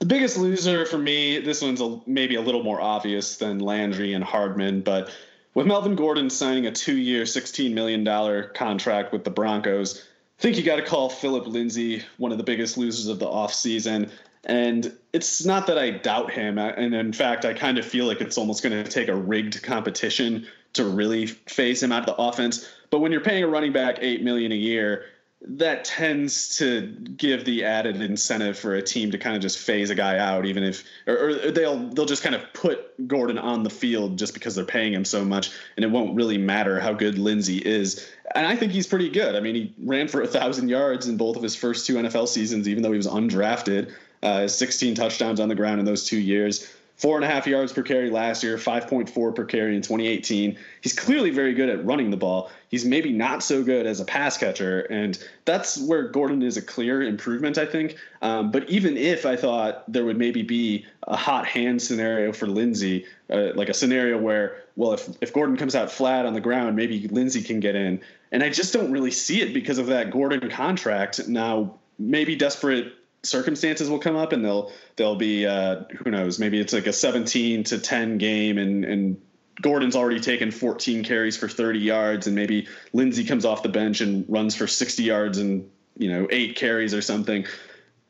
The 0.00 0.06
biggest 0.06 0.36
loser 0.36 0.84
for 0.84 0.98
me, 0.98 1.38
this 1.38 1.62
one's 1.62 1.80
a, 1.80 2.00
maybe 2.06 2.34
a 2.34 2.40
little 2.40 2.64
more 2.64 2.80
obvious 2.80 3.36
than 3.36 3.60
Landry 3.60 4.14
and 4.14 4.24
Hardman, 4.24 4.80
but 4.80 5.12
with 5.54 5.66
Melvin 5.66 5.94
Gordon 5.94 6.28
signing 6.28 6.66
a 6.66 6.72
two 6.72 6.96
year, 6.96 7.22
$16 7.22 7.72
million 7.72 8.04
contract 8.52 9.12
with 9.12 9.22
the 9.22 9.30
Broncos, 9.30 10.02
I 10.38 10.42
think 10.42 10.56
you 10.56 10.64
got 10.64 10.76
to 10.76 10.82
call 10.82 11.08
Phillip 11.08 11.46
Lindsay 11.46 12.02
one 12.16 12.32
of 12.32 12.38
the 12.38 12.42
biggest 12.42 12.76
losers 12.76 13.06
of 13.06 13.20
the 13.20 13.26
offseason. 13.26 14.10
And 14.44 14.92
it's 15.12 15.44
not 15.44 15.66
that 15.68 15.78
I 15.78 15.90
doubt 15.90 16.32
him. 16.32 16.58
And 16.58 16.94
in 16.94 17.12
fact, 17.12 17.44
I 17.44 17.54
kind 17.54 17.78
of 17.78 17.84
feel 17.84 18.06
like 18.06 18.20
it's 18.20 18.36
almost 18.36 18.62
going 18.62 18.82
to 18.82 18.90
take 18.90 19.08
a 19.08 19.14
rigged 19.14 19.62
competition 19.62 20.46
to 20.72 20.84
really 20.84 21.26
phase 21.26 21.82
him 21.82 21.92
out 21.92 22.08
of 22.08 22.16
the 22.16 22.20
offense. 22.20 22.68
But 22.90 23.00
when 23.00 23.12
you're 23.12 23.20
paying 23.20 23.44
a 23.44 23.48
running 23.48 23.72
back 23.72 23.98
eight 24.00 24.22
million 24.22 24.52
a 24.52 24.56
year, 24.56 25.04
that 25.44 25.84
tends 25.84 26.56
to 26.58 26.82
give 27.16 27.44
the 27.44 27.64
added 27.64 28.00
incentive 28.00 28.56
for 28.56 28.74
a 28.74 28.82
team 28.82 29.10
to 29.10 29.18
kind 29.18 29.34
of 29.34 29.42
just 29.42 29.58
phase 29.58 29.90
a 29.90 29.94
guy 29.94 30.18
out, 30.18 30.46
even 30.46 30.62
if 30.62 30.84
or, 31.06 31.30
or, 31.30 31.50
they'll 31.50 31.88
they'll 31.88 32.06
just 32.06 32.22
kind 32.22 32.34
of 32.34 32.42
put 32.52 33.08
Gordon 33.08 33.38
on 33.38 33.64
the 33.64 33.70
field 33.70 34.18
just 34.18 34.34
because 34.34 34.54
they're 34.54 34.64
paying 34.64 34.92
him 34.92 35.04
so 35.04 35.24
much, 35.24 35.50
and 35.76 35.84
it 35.84 35.90
won't 35.90 36.14
really 36.14 36.38
matter 36.38 36.78
how 36.78 36.92
good 36.92 37.18
Lindsay 37.18 37.58
is. 37.58 38.08
And 38.34 38.46
I 38.46 38.54
think 38.54 38.72
he's 38.72 38.86
pretty 38.86 39.08
good. 39.10 39.34
I 39.34 39.40
mean, 39.40 39.54
he 39.54 39.74
ran 39.78 40.06
for 40.06 40.22
a 40.22 40.28
thousand 40.28 40.68
yards 40.68 41.08
in 41.08 41.16
both 41.16 41.36
of 41.36 41.42
his 41.42 41.56
first 41.56 41.86
two 41.86 41.94
NFL 41.94 42.28
seasons, 42.28 42.68
even 42.68 42.82
though 42.82 42.92
he 42.92 42.96
was 42.96 43.08
undrafted. 43.08 43.92
Uh, 44.22 44.46
16 44.46 44.94
touchdowns 44.94 45.40
on 45.40 45.48
the 45.48 45.54
ground 45.54 45.80
in 45.80 45.86
those 45.86 46.06
two 46.06 46.18
years. 46.18 46.72
Four 46.96 47.16
and 47.16 47.24
a 47.24 47.28
half 47.28 47.48
yards 47.48 47.72
per 47.72 47.82
carry 47.82 48.10
last 48.10 48.44
year, 48.44 48.56
5.4 48.56 49.34
per 49.34 49.44
carry 49.44 49.74
in 49.74 49.82
2018. 49.82 50.56
He's 50.80 50.92
clearly 50.92 51.30
very 51.30 51.52
good 51.52 51.68
at 51.68 51.84
running 51.84 52.10
the 52.10 52.16
ball. 52.16 52.48
He's 52.68 52.84
maybe 52.84 53.10
not 53.10 53.42
so 53.42 53.64
good 53.64 53.86
as 53.86 53.98
a 53.98 54.04
pass 54.04 54.38
catcher, 54.38 54.82
and 54.82 55.18
that's 55.44 55.80
where 55.82 56.06
Gordon 56.06 56.42
is 56.42 56.56
a 56.56 56.62
clear 56.62 57.02
improvement, 57.02 57.58
I 57.58 57.66
think. 57.66 57.96
Um, 58.20 58.52
but 58.52 58.70
even 58.70 58.96
if 58.96 59.26
I 59.26 59.34
thought 59.34 59.90
there 59.90 60.04
would 60.04 60.18
maybe 60.18 60.42
be 60.42 60.86
a 61.08 61.16
hot 61.16 61.44
hand 61.44 61.82
scenario 61.82 62.32
for 62.32 62.46
Lindsay, 62.46 63.06
uh, 63.28 63.48
like 63.56 63.68
a 63.68 63.74
scenario 63.74 64.16
where, 64.16 64.58
well, 64.76 64.92
if, 64.92 65.08
if 65.20 65.32
Gordon 65.32 65.56
comes 65.56 65.74
out 65.74 65.90
flat 65.90 66.24
on 66.24 66.34
the 66.34 66.40
ground, 66.40 66.76
maybe 66.76 67.08
Lindsay 67.08 67.42
can 67.42 67.58
get 67.58 67.74
in. 67.74 68.00
And 68.30 68.44
I 68.44 68.50
just 68.50 68.72
don't 68.72 68.92
really 68.92 69.10
see 69.10 69.42
it 69.42 69.52
because 69.52 69.78
of 69.78 69.86
that 69.86 70.12
Gordon 70.12 70.48
contract. 70.50 71.26
Now, 71.26 71.80
maybe 71.98 72.36
desperate 72.36 72.92
circumstances 73.24 73.88
will 73.88 73.98
come 73.98 74.16
up 74.16 74.32
and 74.32 74.44
they'll 74.44 74.72
they'll 74.96 75.16
be 75.16 75.46
uh, 75.46 75.82
who 76.02 76.10
knows 76.10 76.38
maybe 76.38 76.60
it's 76.60 76.72
like 76.72 76.86
a 76.86 76.92
17 76.92 77.64
to 77.64 77.78
10 77.78 78.18
game 78.18 78.58
and 78.58 78.84
and 78.84 79.20
Gordon's 79.60 79.94
already 79.94 80.18
taken 80.18 80.50
14 80.50 81.04
carries 81.04 81.36
for 81.36 81.48
30 81.48 81.78
yards 81.78 82.26
and 82.26 82.34
maybe 82.34 82.68
Lindsay 82.92 83.24
comes 83.24 83.44
off 83.44 83.62
the 83.62 83.68
bench 83.68 84.00
and 84.00 84.24
runs 84.28 84.56
for 84.56 84.66
60 84.66 85.02
yards 85.02 85.38
and 85.38 85.70
you 85.96 86.10
know 86.10 86.26
eight 86.30 86.56
carries 86.56 86.94
or 86.94 87.02
something. 87.02 87.46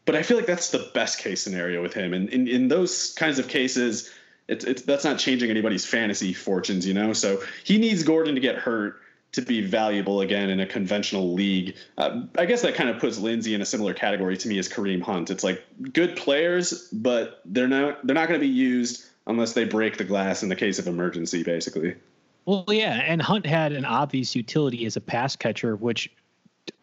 But 0.04 0.16
I 0.16 0.23
feel 0.23 0.37
like 0.37 0.47
that's 0.47 0.71
the 0.71 0.90
best 0.95 1.19
case 1.19 1.42
scenario 1.42 1.83
with 1.83 1.95
him. 1.95 2.12
And 2.12 2.28
in, 2.31 2.49
in 2.49 2.69
those 2.69 3.12
kinds 3.14 3.38
of 3.38 3.49
cases 3.49 4.11
it's, 4.49 4.65
it's 4.65 4.82
that's 4.82 5.04
not 5.04 5.19
changing 5.19 5.50
anybody's 5.50 5.84
fantasy 5.84 6.32
fortunes 6.32 6.86
you 6.86 6.95
know? 6.95 7.13
So 7.13 7.43
he 7.65 7.78
needs 7.78 8.02
Gordon 8.02 8.34
to 8.36 8.41
get 8.41 8.56
hurt 8.56 9.01
to 9.32 9.42
be 9.42 9.62
valuable 9.62 10.21
again 10.21 10.50
in 10.50 10.60
a 10.60 10.66
conventional 10.66 11.32
league. 11.32 11.75
Uh, 11.97 12.23
I 12.36 12.45
guess 12.45 12.62
that 12.62 12.75
kind 12.75 12.90
of 12.90 12.99
puts 12.99 13.18
Lindsay 13.18 13.54
in 13.54 13.62
a 13.62 13.66
similar 13.66 13.95
category 13.95 14.36
to 14.36 14.49
me 14.49 14.58
as 14.58 14.68
Kareem 14.68 15.02
Hunt. 15.02 15.30
It's 15.30 15.42
like 15.42 15.64
good 15.92 16.16
players, 16.16 16.88
but 16.92 17.40
they're 17.47 17.68
not 17.68 18.06
they're 18.06 18.14
not 18.14 18.28
going 18.28 18.38
to 18.38 18.47
be 18.47 18.52
used 18.52 19.06
unless 19.26 19.54
they 19.54 19.64
break 19.64 19.97
the 19.97 20.04
glass 20.04 20.42
in 20.42 20.49
the 20.49 20.56
case 20.56 20.78
of 20.78 20.86
emergency, 20.86 21.42
basically. 21.42 21.95
Well, 22.45 22.64
yeah, 22.68 22.95
and 23.06 23.23
Hunt 23.23 23.47
had 23.47 23.73
an 23.73 23.84
obvious 23.84 24.34
utility 24.34 24.84
as 24.84 24.97
a 24.97 25.00
pass 25.00 25.36
catcher, 25.36 25.76
which 25.76 26.10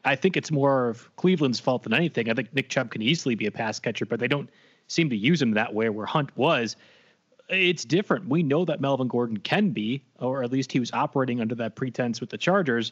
I 0.06 0.16
think 0.16 0.38
it's 0.38 0.52
more 0.52 0.88
of 0.88 1.16
Cleveland's 1.18 1.60
fault 1.60 1.84
than 1.84 1.94
anything. 1.94 2.30
I 2.30 2.34
think 2.34 2.54
Nick 2.54 2.70
Chubb 2.70 2.92
can 2.92 3.02
easily 3.02 3.36
be 3.36 3.46
a 3.46 3.52
pass 3.52 3.80
catcher, 3.80 4.06
but 4.06 4.20
they 4.20 4.28
don't 4.28 4.50
seem 4.88 5.10
to 5.10 5.18
use 5.18 5.42
him 5.42 5.52
that 5.52 5.74
way. 5.74 5.90
Where 5.90 6.06
Hunt 6.06 6.36
was 6.38 6.78
it's 7.50 7.84
different. 7.84 8.28
We 8.28 8.44
know 8.44 8.66
that 8.66 8.82
Melvin 8.82 9.08
Gordon 9.08 9.38
can 9.38 9.70
be, 9.70 10.04
or 10.20 10.44
at 10.44 10.52
least 10.52 10.72
he 10.72 10.80
was 10.80 10.92
operating 10.92 11.42
under 11.42 11.56
that 11.56 11.76
pretense 11.76 12.22
with 12.22 12.30
the 12.30 12.38
Chargers, 12.38 12.92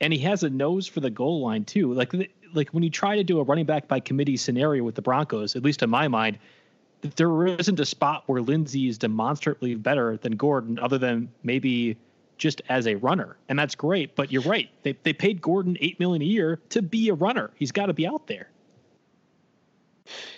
and 0.00 0.12
he 0.12 0.18
has 0.20 0.42
a 0.42 0.50
nose 0.50 0.86
for 0.86 1.00
the 1.00 1.10
goal 1.10 1.42
line 1.42 1.64
too. 1.64 1.92
Like 1.92 2.12
like 2.54 2.70
when 2.70 2.82
you 2.82 2.90
try 2.90 3.16
to 3.16 3.24
do 3.24 3.40
a 3.40 3.42
running 3.42 3.66
back 3.66 3.88
by 3.88 4.00
committee 4.00 4.36
scenario 4.36 4.82
with 4.84 4.94
the 4.94 5.02
Broncos, 5.02 5.56
at 5.56 5.62
least 5.62 5.82
in 5.82 5.90
my 5.90 6.08
mind, 6.08 6.38
there 7.16 7.46
isn't 7.46 7.78
a 7.78 7.84
spot 7.84 8.24
where 8.26 8.40
Lindsay 8.40 8.88
is 8.88 8.98
demonstrably 8.98 9.74
better 9.74 10.16
than 10.16 10.36
Gordon, 10.36 10.78
other 10.78 10.98
than 10.98 11.30
maybe 11.42 11.96
just 12.38 12.62
as 12.68 12.86
a 12.86 12.94
runner, 12.96 13.36
and 13.48 13.58
that's 13.58 13.74
great. 13.74 14.14
But 14.14 14.32
you're 14.32 14.42
right; 14.42 14.70
they 14.82 14.96
they 15.02 15.12
paid 15.12 15.42
Gordon 15.42 15.76
eight 15.80 15.98
million 16.00 16.22
a 16.22 16.26
year 16.26 16.60
to 16.70 16.82
be 16.82 17.08
a 17.08 17.14
runner. 17.14 17.50
He's 17.56 17.72
got 17.72 17.86
to 17.86 17.92
be 17.92 18.06
out 18.06 18.26
there. 18.26 18.48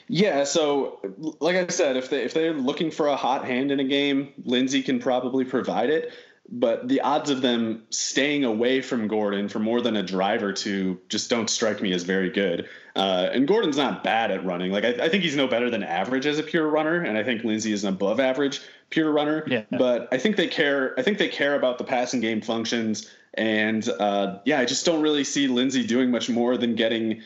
Yeah, 0.09 0.45
so 0.45 1.01
like 1.41 1.57
I 1.57 1.67
said, 1.69 1.97
if 1.97 2.11
they 2.11 2.23
if 2.23 2.35
they're 2.35 2.53
looking 2.53 2.91
for 2.91 3.07
a 3.07 3.17
hot 3.17 3.45
hand 3.45 3.71
in 3.71 3.81
a 3.81 3.85
game, 3.85 4.33
Lindsay 4.45 4.83
can 4.83 4.99
probably 4.99 5.45
provide 5.45 5.91
it. 5.91 6.13
But 6.53 6.89
the 6.89 7.01
odds 7.03 7.31
of 7.31 7.43
them 7.43 7.85
staying 7.91 8.45
away 8.45 8.83
from 8.83 9.07
Gordon 9.07 9.49
for 9.49 9.61
more 9.61 9.81
than 9.81 9.95
a 9.95 10.03
drive 10.03 10.43
or 10.43 10.53
two 10.53 10.99
just 11.09 11.31
don't 11.31 11.49
strike 11.49 11.81
me 11.81 11.93
as 11.93 12.03
very 12.03 12.29
good. 12.29 12.69
Uh, 12.97 13.29
and 13.33 13.47
Gordon's 13.47 13.77
not 13.77 14.03
bad 14.03 14.33
at 14.33 14.45
running. 14.45 14.73
Like 14.73 14.85
I, 14.85 15.05
I, 15.05 15.09
think 15.09 15.23
he's 15.23 15.37
no 15.37 15.47
better 15.47 15.71
than 15.71 15.85
average 15.85 16.27
as 16.27 16.41
a 16.41 16.43
pure 16.43 16.67
runner, 16.67 17.03
and 17.03 17.17
I 17.17 17.23
think 17.23 17.45
Lindsay 17.45 17.73
is 17.73 17.85
an 17.85 17.95
above 17.95 18.19
average 18.19 18.61
pure 18.91 19.13
runner. 19.13 19.45
Yeah. 19.47 19.63
But 19.71 20.09
I 20.11 20.19
think 20.19 20.35
they 20.35 20.49
care. 20.49 20.99
I 20.99 21.03
think 21.03 21.19
they 21.19 21.29
care 21.29 21.55
about 21.55 21.79
the 21.79 21.85
passing 21.85 22.21
game 22.21 22.41
functions. 22.41 23.09
And 23.35 23.89
uh, 23.89 24.41
yeah, 24.45 24.59
I 24.59 24.65
just 24.65 24.85
don't 24.85 25.03
really 25.03 25.23
see 25.23 25.47
Lindsay 25.47 25.87
doing 25.87 26.11
much 26.11 26.29
more 26.29 26.57
than 26.57 26.75
getting 26.75 27.23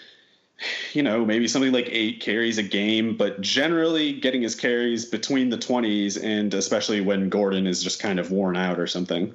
you 0.92 1.02
know, 1.02 1.24
maybe 1.24 1.48
something 1.48 1.72
like 1.72 1.88
eight 1.90 2.20
carries 2.20 2.58
a 2.58 2.62
game, 2.62 3.16
but 3.16 3.40
generally 3.40 4.12
getting 4.12 4.42
his 4.42 4.54
carries 4.54 5.04
between 5.04 5.50
the 5.50 5.58
20s, 5.58 6.22
and 6.22 6.54
especially 6.54 7.00
when 7.00 7.28
Gordon 7.28 7.66
is 7.66 7.82
just 7.82 8.00
kind 8.00 8.18
of 8.18 8.30
worn 8.30 8.56
out 8.56 8.78
or 8.78 8.86
something. 8.86 9.34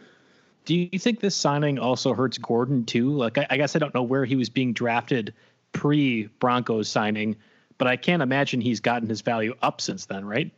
Do 0.66 0.76
you 0.76 1.00
think 1.00 1.20
this 1.20 1.36
signing 1.36 1.80
also 1.80 2.14
hurts 2.14 2.38
Gordon 2.38 2.86
too? 2.86 3.12
Like, 3.12 3.38
I, 3.38 3.48
I 3.50 3.58
guess 3.58 3.76
I 3.76 3.80
don't 3.80 3.94
know 3.94 4.04
where 4.04 4.26
he 4.26 4.36
was 4.36 4.50
being 4.50 4.74
drafted 4.74 5.34
pre 5.74 6.28
Broncos 6.40 6.88
signing, 6.88 7.36
but 7.78 7.88
I 7.88 7.98
can't 7.98 8.22
imagine 8.22 8.62
he's 8.62 8.80
gotten 8.80 9.10
his 9.10 9.22
value 9.22 9.56
up 9.62 9.82
since 9.82 10.06
then, 10.06 10.26
right? 10.26 10.52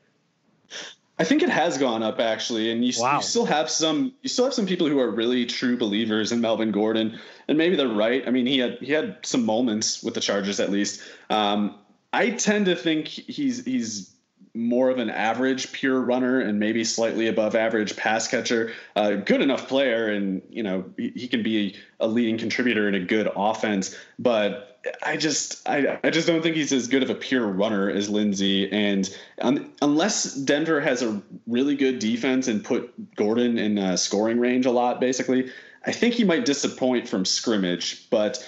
I 1.21 1.23
think 1.23 1.43
it 1.43 1.49
has 1.49 1.77
gone 1.77 2.01
up 2.01 2.19
actually, 2.19 2.71
and 2.71 2.83
you, 2.83 2.93
wow. 2.99 3.17
you, 3.17 3.21
still 3.21 3.45
have 3.45 3.69
some 3.69 4.11
you 4.23 4.29
still 4.29 4.45
have 4.45 4.55
some 4.55 4.65
people 4.65 4.87
who 4.87 4.99
are 4.99 5.11
really 5.11 5.45
true 5.45 5.77
believers 5.77 6.31
in 6.31 6.41
Melvin 6.41 6.71
Gordon, 6.71 7.19
and 7.47 7.59
maybe 7.59 7.75
they're 7.75 7.87
right. 7.87 8.27
I 8.27 8.31
mean, 8.31 8.47
he 8.47 8.57
had 8.57 8.79
he 8.79 8.91
had 8.91 9.17
some 9.21 9.45
moments 9.45 10.01
with 10.01 10.15
the 10.15 10.19
Chargers 10.19 10.59
at 10.59 10.71
least. 10.71 11.03
Um, 11.29 11.75
I 12.11 12.31
tend 12.31 12.65
to 12.65 12.75
think 12.75 13.07
he's 13.07 13.63
he's 13.63 14.15
more 14.55 14.89
of 14.89 14.97
an 14.97 15.11
average 15.11 15.71
pure 15.71 16.01
runner 16.01 16.39
and 16.39 16.59
maybe 16.59 16.83
slightly 16.83 17.27
above 17.27 17.55
average 17.55 17.95
pass 17.95 18.27
catcher. 18.27 18.73
Uh, 18.95 19.11
good 19.11 19.41
enough 19.41 19.67
player, 19.67 20.09
and 20.09 20.41
you 20.49 20.63
know 20.63 20.85
he, 20.97 21.09
he 21.09 21.27
can 21.27 21.43
be 21.43 21.75
a 21.99 22.07
leading 22.07 22.39
contributor 22.39 22.87
in 22.87 22.95
a 22.95 22.99
good 22.99 23.29
offense, 23.35 23.95
but 24.17 24.70
I 25.03 25.17
just 25.17 25.67
I, 25.67 25.99
I 26.03 26.09
just 26.09 26.27
don't 26.27 26.41
think 26.41 26.55
he's 26.55 26.71
as 26.71 26.87
good 26.87 27.03
of 27.03 27.09
a 27.09 27.15
pure 27.15 27.45
runner 27.45 27.89
as 27.89 28.09
Lindsay, 28.09 28.71
And 28.71 29.15
um, 29.39 29.71
unless 29.81 30.33
Denver 30.33 30.81
has 30.81 31.01
a 31.01 31.21
really 31.45 31.75
good 31.75 31.99
defense 31.99 32.47
and 32.47 32.63
put 32.63 33.15
Gordon 33.15 33.57
in 33.57 33.77
uh, 33.77 33.97
scoring 33.97 34.39
range 34.39 34.65
a 34.65 34.71
lot, 34.71 34.99
basically, 34.99 35.51
I 35.85 35.91
think 35.91 36.15
he 36.15 36.23
might 36.23 36.45
disappoint 36.45 37.07
from 37.07 37.25
scrimmage. 37.25 38.09
But 38.09 38.47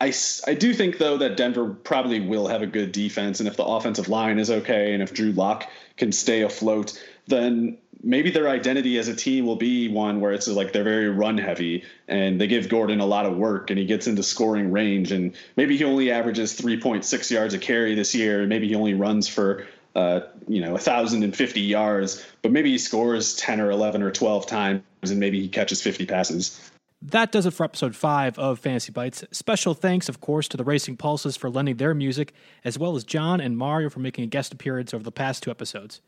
I, 0.00 0.12
I 0.46 0.54
do 0.54 0.72
think 0.72 0.98
though 0.98 1.16
that 1.18 1.36
Denver 1.36 1.68
probably 1.70 2.20
will 2.20 2.46
have 2.46 2.62
a 2.62 2.66
good 2.66 2.92
defense, 2.92 3.40
and 3.40 3.48
if 3.48 3.56
the 3.56 3.64
offensive 3.64 4.08
line 4.08 4.38
is 4.38 4.50
okay, 4.50 4.94
and 4.94 5.02
if 5.02 5.12
Drew 5.12 5.32
Lock 5.32 5.68
can 5.96 6.12
stay 6.12 6.42
afloat, 6.42 7.00
then 7.26 7.78
maybe 8.02 8.30
their 8.30 8.48
identity 8.48 8.98
as 8.98 9.08
a 9.08 9.14
team 9.14 9.46
will 9.46 9.56
be 9.56 9.88
one 9.88 10.20
where 10.20 10.32
it's 10.32 10.48
like 10.48 10.72
they're 10.72 10.84
very 10.84 11.08
run 11.08 11.38
heavy 11.38 11.84
and 12.08 12.40
they 12.40 12.46
give 12.46 12.68
Gordon 12.68 13.00
a 13.00 13.06
lot 13.06 13.26
of 13.26 13.36
work 13.36 13.70
and 13.70 13.78
he 13.78 13.86
gets 13.86 14.06
into 14.06 14.22
scoring 14.22 14.72
range 14.72 15.12
and 15.12 15.34
maybe 15.56 15.76
he 15.76 15.84
only 15.84 16.10
averages 16.10 16.58
3.6 16.60 17.30
yards 17.30 17.54
a 17.54 17.58
carry 17.58 17.94
this 17.94 18.14
year 18.14 18.40
and 18.40 18.48
maybe 18.48 18.68
he 18.68 18.74
only 18.74 18.94
runs 18.94 19.28
for 19.28 19.66
uh, 19.94 20.20
you 20.48 20.60
know, 20.60 20.72
1,050 20.72 21.60
yards, 21.60 22.26
but 22.40 22.50
maybe 22.50 22.70
he 22.70 22.78
scores 22.78 23.36
10 23.36 23.60
or 23.60 23.70
11 23.70 24.02
or 24.02 24.10
12 24.10 24.46
times 24.46 24.82
and 25.02 25.20
maybe 25.20 25.40
he 25.40 25.48
catches 25.48 25.82
50 25.82 26.06
passes. 26.06 26.70
That 27.02 27.32
does 27.32 27.46
it 27.46 27.50
for 27.50 27.64
episode 27.64 27.96
5 27.96 28.38
of 28.38 28.60
Fantasy 28.60 28.92
Bites. 28.92 29.24
Special 29.32 29.74
thanks, 29.74 30.08
of 30.08 30.20
course, 30.20 30.46
to 30.48 30.56
the 30.56 30.64
Racing 30.64 30.96
Pulses 30.96 31.36
for 31.36 31.50
lending 31.50 31.76
their 31.76 31.94
music, 31.94 32.32
as 32.64 32.78
well 32.78 32.94
as 32.94 33.02
John 33.02 33.40
and 33.40 33.58
Mario 33.58 33.90
for 33.90 33.98
making 33.98 34.24
a 34.24 34.28
guest 34.28 34.52
appearance 34.52 34.94
over 34.94 35.02
the 35.02 35.12
past 35.12 35.42
two 35.42 35.50
episodes. 35.50 36.00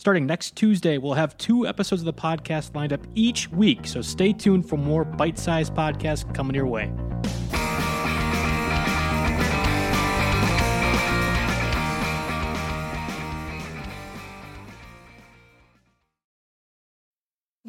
Starting 0.00 0.24
next 0.24 0.56
Tuesday, 0.56 0.96
we'll 0.96 1.12
have 1.12 1.36
two 1.36 1.66
episodes 1.66 2.00
of 2.00 2.06
the 2.06 2.12
podcast 2.14 2.74
lined 2.74 2.90
up 2.90 3.06
each 3.14 3.50
week, 3.50 3.86
so 3.86 4.00
stay 4.00 4.32
tuned 4.32 4.66
for 4.66 4.78
more 4.78 5.04
bite 5.04 5.38
sized 5.38 5.74
podcasts 5.74 6.24
coming 6.34 6.56
your 6.56 6.66
way. 6.66 6.90